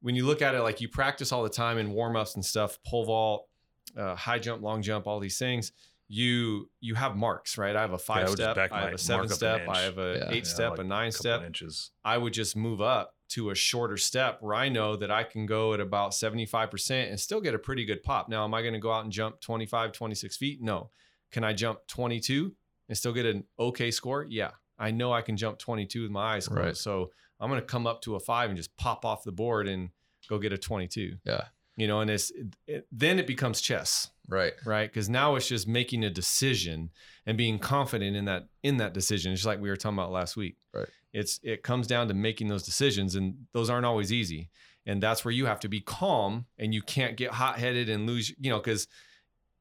[0.05, 2.45] when you look at it, like you practice all the time in warm ups and
[2.45, 3.49] stuff, pole vault,
[3.97, 5.73] uh, high jump, long jump, all these things.
[6.09, 7.75] You you have marks, right?
[7.75, 9.37] I have a five would just step, back I have a seven mark up an
[9.37, 10.31] step, I have a Yeah.
[10.37, 11.43] eight Yeah, step, like a nine couple step.
[11.43, 11.91] inches.
[12.05, 15.47] I would just move up to a shorter step where I know that I can
[15.47, 18.29] go at about 75% and still get a pretty good pop.
[18.29, 20.61] Now, am I going to go out and jump 25, 26 feet?
[20.63, 20.91] No.
[21.33, 22.55] Can I jump 22
[22.91, 24.27] and still get an okay score?
[24.29, 24.51] Yeah.
[24.79, 26.61] I know I can jump 22 with my eyes closed.
[26.63, 26.77] Right.
[26.77, 27.11] So
[27.45, 29.91] I'm going to come up to a five and just pop off the board and
[30.29, 31.17] go get a 22.
[31.25, 31.43] Yeah.
[31.77, 32.33] You know, and it's
[32.67, 34.55] it, then it becomes chess Right.
[34.65, 36.91] right because now it's just making a decision
[37.27, 40.35] and being confident in that in that decision just like we were talking about last
[40.35, 40.89] week Right.
[41.13, 44.49] it's it comes down to making those decisions and those aren't always easy
[44.87, 48.33] and that's where you have to be calm and you can't get hot-headed and lose
[48.41, 48.89] you know because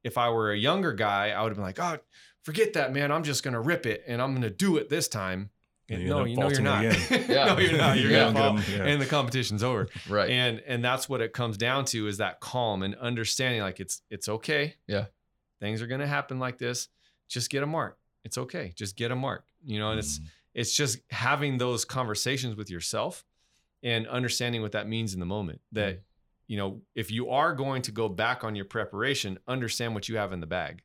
[0.06, 1.98] if i were a younger guy i would have been like oh
[2.44, 5.50] forget that man i'm just gonna rip it and i'm gonna do it this time
[5.90, 6.84] you no you know you're not.
[6.84, 6.94] Yeah.
[7.30, 8.32] no you're not you're Yeah.
[8.32, 8.84] gonna fall yeah.
[8.86, 10.30] and the competition's over Right.
[10.30, 14.02] and and that's what it comes down to is that calm and understanding like it's
[14.10, 15.06] it's okay Yeah.
[15.60, 16.88] things are going to happen like this
[17.28, 20.26] just get a mark it's okay just get a mark you know and it's Mm.
[20.54, 23.26] it's just having those conversations with yourself
[23.82, 26.02] and understanding what that means in the moment that
[26.48, 30.16] you know if you are going to go back on your preparation understand what you
[30.18, 30.82] have in the bag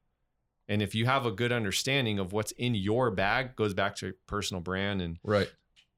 [0.69, 4.12] and if you have a good understanding of what's in your bag goes back to
[4.27, 5.51] personal brand and right.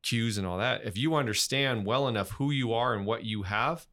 [0.02, 3.42] cues and all that if you understand well enough who you are and what you
[3.42, 3.86] have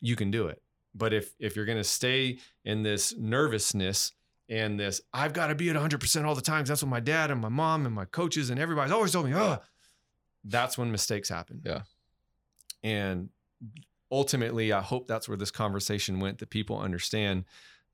[0.00, 0.62] you can do it
[0.94, 4.12] but if if you're going to stay in this nervousness
[4.48, 7.30] and this i've got to be at 100% all the time that's what my dad
[7.30, 9.58] and my mom and my coaches and everybody's always told me oh
[10.44, 11.82] that's when mistakes happen Yeah.
[12.82, 13.28] and
[14.10, 17.44] ultimately i hope that's where this conversation went that people understand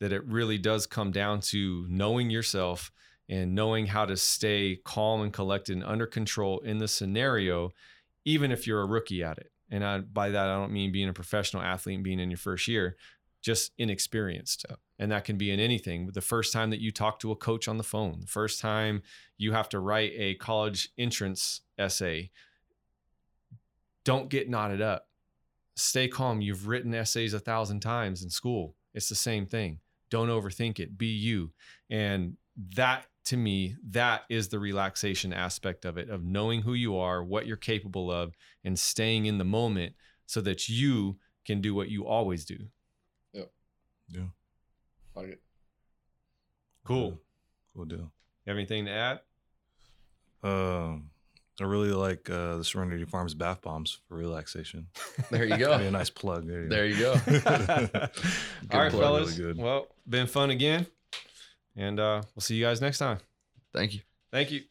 [0.00, 2.92] that it really does come down to knowing yourself
[3.28, 7.70] and knowing how to stay calm and collected and under control in the scenario,
[8.24, 9.50] even if you're a rookie at it.
[9.70, 12.38] And I, by that, I don't mean being a professional athlete and being in your
[12.38, 12.96] first year,
[13.42, 14.64] just inexperienced.
[14.98, 16.10] And that can be in anything.
[16.12, 19.02] The first time that you talk to a coach on the phone, the first time
[19.36, 22.30] you have to write a college entrance essay,
[24.04, 25.08] don't get knotted up.
[25.76, 26.40] Stay calm.
[26.40, 28.74] You've written essays a thousand times in school.
[28.94, 29.80] It's the same thing.
[30.10, 30.96] Don't overthink it.
[30.96, 31.52] Be you.
[31.90, 32.36] And
[32.74, 37.22] that to me, that is the relaxation aspect of it, of knowing who you are,
[37.22, 38.34] what you're capable of,
[38.64, 39.94] and staying in the moment
[40.24, 42.56] so that you can do what you always do.
[43.32, 43.42] Yeah.
[44.08, 44.26] Yeah.
[45.14, 45.42] Like it.
[46.84, 47.20] Cool.
[47.74, 47.98] Cool deal.
[47.98, 48.10] You
[48.46, 49.20] have anything to add?
[50.42, 51.10] Um,
[51.60, 54.86] I really like uh, the Serenity Farms bath bombs for relaxation.
[55.30, 56.46] There you Be a nice plug.
[56.46, 57.14] There you go.
[57.16, 58.00] there you go.
[58.72, 59.38] All right, plug, fellas.
[59.38, 59.62] really good.
[59.62, 60.86] Well, been fun again.
[61.76, 63.18] And uh, we'll see you guys next time.
[63.72, 64.00] Thank you.
[64.30, 64.62] Thank you.